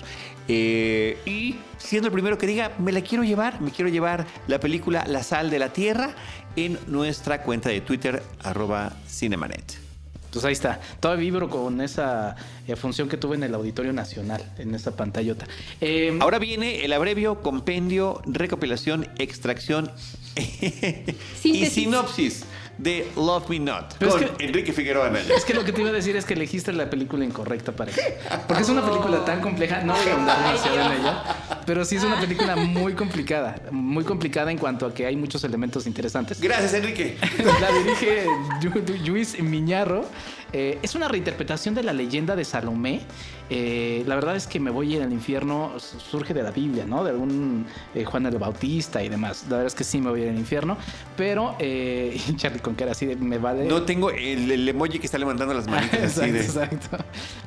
Eh, 0.47 1.19
y 1.25 1.55
siendo 1.77 2.07
el 2.07 2.13
primero 2.13 2.37
que 2.39 2.47
diga, 2.47 2.71
me 2.79 2.91
la 2.91 3.01
quiero 3.01 3.23
llevar, 3.23 3.61
me 3.61 3.69
quiero 3.69 3.89
llevar 3.89 4.25
la 4.47 4.59
película 4.59 5.05
La 5.07 5.21
Sal 5.21 5.51
de 5.51 5.59
la 5.59 5.71
Tierra 5.71 6.15
en 6.55 6.79
nuestra 6.87 7.43
cuenta 7.43 7.69
de 7.69 7.81
Twitter, 7.81 8.23
arroba 8.43 8.91
Cinemanet. 9.07 9.88
Pues 10.31 10.45
ahí 10.45 10.53
está. 10.53 10.79
Todavía 10.99 11.25
vibro 11.25 11.49
con 11.49 11.81
esa 11.81 12.35
eh, 12.67 12.75
función 12.75 13.09
que 13.09 13.17
tuve 13.17 13.35
en 13.35 13.43
el 13.43 13.53
Auditorio 13.53 13.93
Nacional, 13.93 14.43
en 14.57 14.75
esa 14.75 14.95
pantallota. 14.95 15.47
Eh, 15.81 16.17
Ahora 16.21 16.39
viene 16.39 16.85
el 16.85 16.93
abrevio, 16.93 17.41
compendio, 17.41 18.21
recopilación, 18.25 19.07
extracción 19.17 19.91
y 21.43 21.65
sinopsis 21.65 22.45
de 22.79 23.11
Love 23.17 23.49
Me 23.49 23.59
Not 23.59 23.95
Pero 23.99 24.11
con 24.11 24.23
es 24.23 24.31
que- 24.31 24.45
Enrique 24.45 24.71
Figueroa 24.73 25.07
Anaya. 25.07 25.35
Es 25.35 25.43
que 25.45 25.53
lo 25.53 25.63
que 25.65 25.73
te 25.73 25.81
iba 25.81 25.89
a 25.89 25.93
decir 25.93 26.15
es 26.15 26.23
que 26.25 26.33
elegiste 26.33 26.71
la 26.73 26.89
película 26.89 27.25
incorrecta 27.25 27.73
para 27.73 27.91
eso. 27.91 28.01
Porque 28.47 28.63
es 28.63 28.69
una 28.69 28.85
película 28.85 29.23
tan 29.25 29.41
compleja, 29.41 29.81
no 29.81 29.93
voy 29.93 30.07
a 30.07 30.13
ahondar 30.13 30.37
demasiado 30.43 30.93
en 30.93 31.01
ella, 31.01 31.23
pero 31.65 31.83
sí 31.85 31.97
es 31.97 32.03
una 32.03 32.19
película 32.19 32.55
muy 32.55 32.93
complicada, 32.93 33.55
muy 33.71 34.03
complicada 34.05 34.49
en 34.51 34.57
cuanto 34.57 34.85
a 34.85 34.93
que 34.93 35.05
hay 35.05 35.15
muchos 35.17 35.43
elementos 35.43 35.85
interesantes. 35.87 36.39
Gracias, 36.39 36.73
Enrique. 36.73 37.17
La 37.61 37.71
dirige 37.71 38.25
Luis 39.05 39.41
Miñarro. 39.41 40.05
Eh, 40.53 40.79
es 40.81 40.95
una 40.95 41.07
reinterpretación 41.07 41.75
de 41.75 41.83
la 41.83 41.93
leyenda 41.93 42.35
de 42.35 42.45
Salomé. 42.45 43.01
Eh, 43.51 44.03
la 44.05 44.13
verdad 44.15 44.35
es 44.35 44.45
que 44.45 44.59
me 44.59 44.69
voy 44.69 44.95
en 44.95 45.01
el 45.01 45.11
infierno 45.11 45.73
surge 45.79 46.33
de 46.35 46.43
la 46.43 46.51
Biblia, 46.51 46.85
¿no? 46.85 47.03
De 47.03 47.09
algún 47.09 47.65
eh, 47.95 48.05
Juan 48.05 48.25
el 48.27 48.37
Bautista 48.37 49.03
y 49.03 49.09
demás. 49.09 49.43
La 49.49 49.57
verdad 49.57 49.67
es 49.67 49.75
que 49.75 49.83
sí 49.83 49.99
me 49.99 50.09
voy 50.11 50.21
en 50.23 50.29
el 50.29 50.37
infierno. 50.37 50.77
Pero, 51.17 51.55
eh, 51.57 52.19
Charlie 52.35 52.59
con 52.59 52.75
cara 52.75 52.91
así 52.91 53.07
de 53.07 53.15
me 53.15 53.39
vale. 53.39 53.65
No 53.65 53.81
tengo 53.83 54.11
el, 54.11 54.51
el 54.51 54.69
emoji 54.69 54.99
que 54.99 55.07
está 55.07 55.17
levantando 55.17 55.53
las 55.53 55.67
manitas 55.67 56.17
así 56.17 56.29
Exacto, 56.29 56.33
de... 56.33 56.39
exacto. 56.41 56.97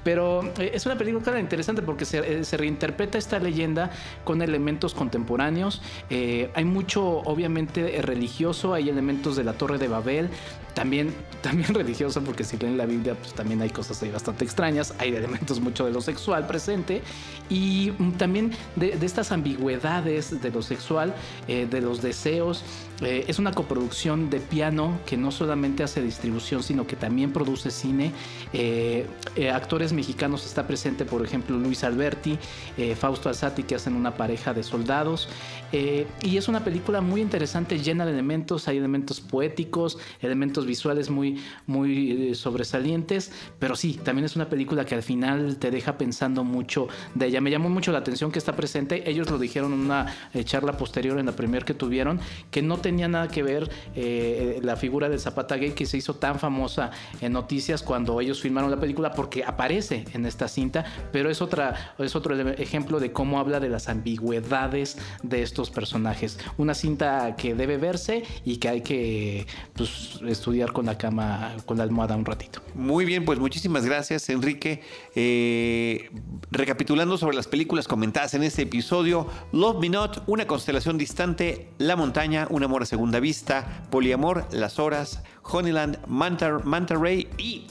Pero 0.03 0.53
es 0.59 0.85
una 0.87 0.99
película 0.99 1.39
interesante 1.39 1.83
porque 1.83 2.05
se, 2.05 2.45
se 2.45 2.57
reinterpreta 2.57 3.17
esta 3.17 3.39
leyenda 3.39 3.91
con 4.25 4.43
elementos 4.43 4.95
contemporáneos. 4.95 5.83
Hay 6.11 6.65
mucho, 6.65 7.05
obviamente, 7.05 8.03
religioso, 8.03 8.75
hay 8.75 8.89
elementos 8.89 9.37
de 9.37 9.45
la 9.45 9.53
Torre 9.53 9.79
de 9.79 9.89
Babel. 9.89 10.31
También, 10.75 11.15
también 11.43 11.75
religioso, 11.75 12.23
porque 12.23 12.45
si 12.45 12.57
leen 12.57 12.77
la 12.77 12.87
Biblia, 12.87 13.15
pues 13.15 13.35
también 13.35 13.61
hay 13.61 13.71
cosas 13.71 14.03
ahí 14.03 14.11
bastante 14.11 14.45
extrañas. 14.45 14.95
Hay 14.99 15.15
elementos 15.15 15.61
mucho 15.61 15.85
de 15.85 15.93
lo 15.93 16.01
sexual 16.01 16.47
presente. 16.47 17.03
Y 17.49 17.93
mm, 17.99 18.13
también 18.13 18.53
de, 18.77 18.97
de 18.97 19.07
estas 19.07 19.33
ambigüedades 19.33 20.41
de 20.41 20.51
lo 20.51 20.63
sexual, 20.63 21.15
eh, 21.49 21.67
de 21.71 21.81
los 21.81 22.03
deseos. 22.03 22.65
Eh, 23.01 23.25
es 23.27 23.39
una 23.39 23.53
coproducción 23.53 24.31
de 24.31 24.39
piano 24.39 24.99
que 25.07 25.17
no 25.17 25.31
solamente 25.33 25.83
hace 25.83 26.01
distribución, 26.01 26.63
sino 26.63 26.87
que 26.87 26.97
también 26.97 27.33
produce 27.33 27.71
cine. 27.71 28.13
Eh, 28.53 29.07
eh, 29.35 29.51
actores 29.51 29.93
mexicanos 29.93 30.45
está 30.45 30.67
presente, 30.67 31.05
por 31.05 31.25
ejemplo, 31.25 31.57
Luis 31.59 31.85
Alberti, 31.85 32.39
eh, 32.77 32.95
Fausto 32.95 33.29
Alzati, 33.29 33.63
que 33.63 33.75
hacen 33.75 33.95
una 33.95 34.15
pareja 34.15 34.53
de 34.53 34.63
soldados. 34.63 35.29
Eh, 35.73 36.07
y 36.23 36.37
es 36.37 36.49
una 36.49 36.63
película 36.63 37.01
muy 37.01 37.21
interesante, 37.21 37.79
llena 37.79 38.05
de 38.05 38.13
elementos. 38.13 38.69
Hay 38.69 38.77
elementos 38.77 39.21
poéticos, 39.21 39.99
elementos 40.21 40.62
visuales 40.67 41.11
muy, 41.11 41.43
muy 41.67 42.31
eh, 42.31 42.35
sobresalientes. 42.35 43.33
Pero 43.59 43.77
sí, 43.77 43.99
también 44.03 44.25
es 44.25 44.37
una 44.37 44.49
película 44.49 44.85
que 44.85 44.95
al 44.95 45.03
final 45.03 45.57
te 45.59 45.71
deja 45.71 45.99
pensando 45.99 46.45
mucho 46.45 46.89
de 47.15 47.27
ella. 47.27 47.41
Me 47.41 47.51
llamó 47.51 47.69
mucho 47.69 47.93
la 47.93 47.99
atención 47.99 48.33
que 48.33 48.39
está 48.39 48.55
presente. 48.55 49.09
Ellos 49.09 49.31
lo 49.31 49.39
dijeron 49.39 49.73
en 49.73 49.81
una 49.81 50.15
eh, 50.35 50.45
charla 50.45 50.77
posterior, 50.77 51.19
en 51.19 51.27
la 51.27 51.33
premier 51.33 51.65
que 51.65 51.75
tuvieron, 51.75 52.21
que 52.51 52.63
no 52.63 52.79
tenía 52.79 53.09
nada 53.09 53.29
que 53.29 53.43
ver 53.43 53.71
eh, 53.95 54.61
la 54.63 54.77
figura 54.77 55.09
del 55.09 55.21
Zapata 55.21 55.57
Gay 55.57 55.73
que 55.73 55.87
se 55.87 55.97
hizo 55.97 56.15
tan 56.15 56.39
famosa 56.39 56.91
en 57.21 57.33
noticias 57.33 57.83
cuando 57.83 58.21
ellos 58.21 58.41
filmaron 58.41 58.71
la 58.71 58.79
película 58.81 59.13
porque 59.13 59.45
aparece 59.45 60.05
en 60.13 60.27
esta 60.27 60.49
cinta, 60.49 60.85
pero 61.13 61.31
es, 61.31 61.43
otra, 61.43 61.95
es 61.99 62.15
otro 62.17 62.39
ejemplo 62.53 63.01
de 63.01 63.13
cómo 63.13 63.39
habla 63.39 63.61
de 63.61 63.69
las 63.69 63.89
ambigüedades 63.89 64.99
de 65.23 65.43
estos 65.43 65.71
personajes. 65.71 66.39
Una 66.57 66.75
cinta 66.75 67.35
que 67.37 67.55
debe 67.55 67.77
verse 67.77 68.23
y 68.45 68.57
que 68.57 68.69
hay 68.69 68.81
que 68.83 69.47
pues, 69.75 70.21
estudiar 70.27 70.52
con 70.73 70.87
la 70.87 70.99
cama, 70.99 71.55
con 71.65 71.79
la 71.79 71.85
almohada 71.85 72.15
un 72.15 72.25
ratito. 72.25 72.61
Muy 72.75 73.05
bien, 73.05 73.25
pues 73.25 73.39
muchísimas 73.39 73.85
gracias, 73.85 74.29
Enrique. 74.29 74.83
Eh, 75.15 76.11
recapitulando 76.51 77.17
sobre 77.17 77.37
las 77.37 77.49
películas 77.49 77.89
comentadas 77.89 78.35
en 78.35 78.43
este 78.43 78.63
episodio, 78.63 79.27
Love 79.53 79.81
Me 79.81 79.89
Not, 79.89 80.23
Una 80.27 80.47
constelación 80.47 80.99
distante, 80.99 81.69
La 81.79 81.97
montaña, 81.97 82.47
Un 82.51 82.63
amor 82.65 82.83
a 82.83 82.87
segunda 82.87 83.19
vista, 83.19 83.85
Poliamor, 83.91 84.47
Las 84.53 84.79
horas, 84.79 85.23
Honeyland, 85.43 85.99
Manta, 86.07 86.59
Manta 86.65 86.95
Ray 86.95 87.29
y 87.39 87.67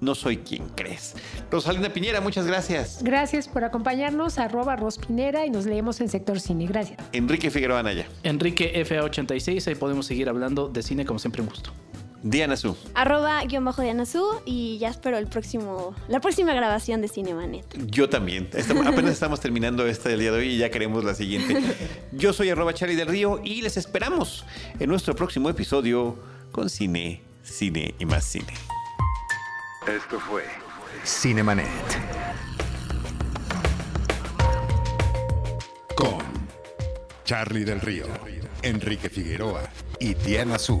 No 0.00 0.14
soy 0.14 0.38
quien 0.38 0.68
crees. 0.70 1.14
Rosalinda 1.50 1.88
Piñera, 1.90 2.20
muchas 2.20 2.46
gracias. 2.46 2.98
Gracias 3.02 3.48
por 3.48 3.64
acompañarnos, 3.64 4.38
arroba 4.38 4.76
Rospinera 4.76 5.46
y 5.46 5.50
nos 5.50 5.66
leemos 5.66 6.00
en 6.00 6.08
Sector 6.08 6.40
Cine. 6.40 6.66
Gracias. 6.66 6.98
Enrique 7.12 7.50
Figueroa 7.50 7.78
Anaya, 7.78 8.06
Enrique 8.24 8.72
FA86, 8.84 9.68
ahí 9.68 9.74
podemos 9.76 10.06
seguir 10.06 10.28
hablando 10.28 10.68
de 10.68 10.82
cine 10.82 11.06
como 11.06 11.18
siempre 11.18 11.40
un 11.42 11.48
gusto. 11.48 11.70
Diana 12.26 12.56
Su. 12.56 12.74
Arroba 12.94 13.44
guion 13.44 13.66
bajo 13.66 13.82
Diana 13.82 14.06
Su 14.06 14.40
y 14.46 14.78
ya 14.78 14.88
espero 14.88 15.18
el 15.18 15.26
próximo, 15.26 15.94
la 16.08 16.20
próxima 16.20 16.54
grabación 16.54 17.02
de 17.02 17.08
Cinemanet. 17.08 17.66
Yo 17.90 18.08
también. 18.08 18.48
Estamos- 18.54 18.86
apenas 18.86 19.12
estamos 19.12 19.40
terminando 19.40 19.86
esta 19.86 20.08
del 20.08 20.20
día 20.20 20.32
de 20.32 20.38
hoy 20.38 20.48
y 20.54 20.56
ya 20.58 20.70
queremos 20.70 21.04
la 21.04 21.14
siguiente. 21.14 21.54
Yo 22.12 22.32
soy 22.32 22.48
arroba 22.48 22.72
Charlie 22.72 22.96
del 22.96 23.08
Río 23.08 23.40
y 23.44 23.60
les 23.60 23.76
esperamos 23.76 24.46
en 24.80 24.88
nuestro 24.88 25.14
próximo 25.14 25.50
episodio 25.50 26.16
con 26.50 26.70
cine, 26.70 27.22
cine 27.42 27.94
y 27.98 28.06
más 28.06 28.24
cine. 28.24 28.54
Esto 29.86 30.18
fue 30.18 30.44
Cinemanet. 31.04 31.66
Con 35.94 36.18
Charlie 37.26 37.64
del 37.64 37.82
Río, 37.82 38.06
Enrique 38.62 39.10
Figueroa 39.10 39.68
y 40.00 40.14
Diana 40.14 40.58
Su. 40.58 40.80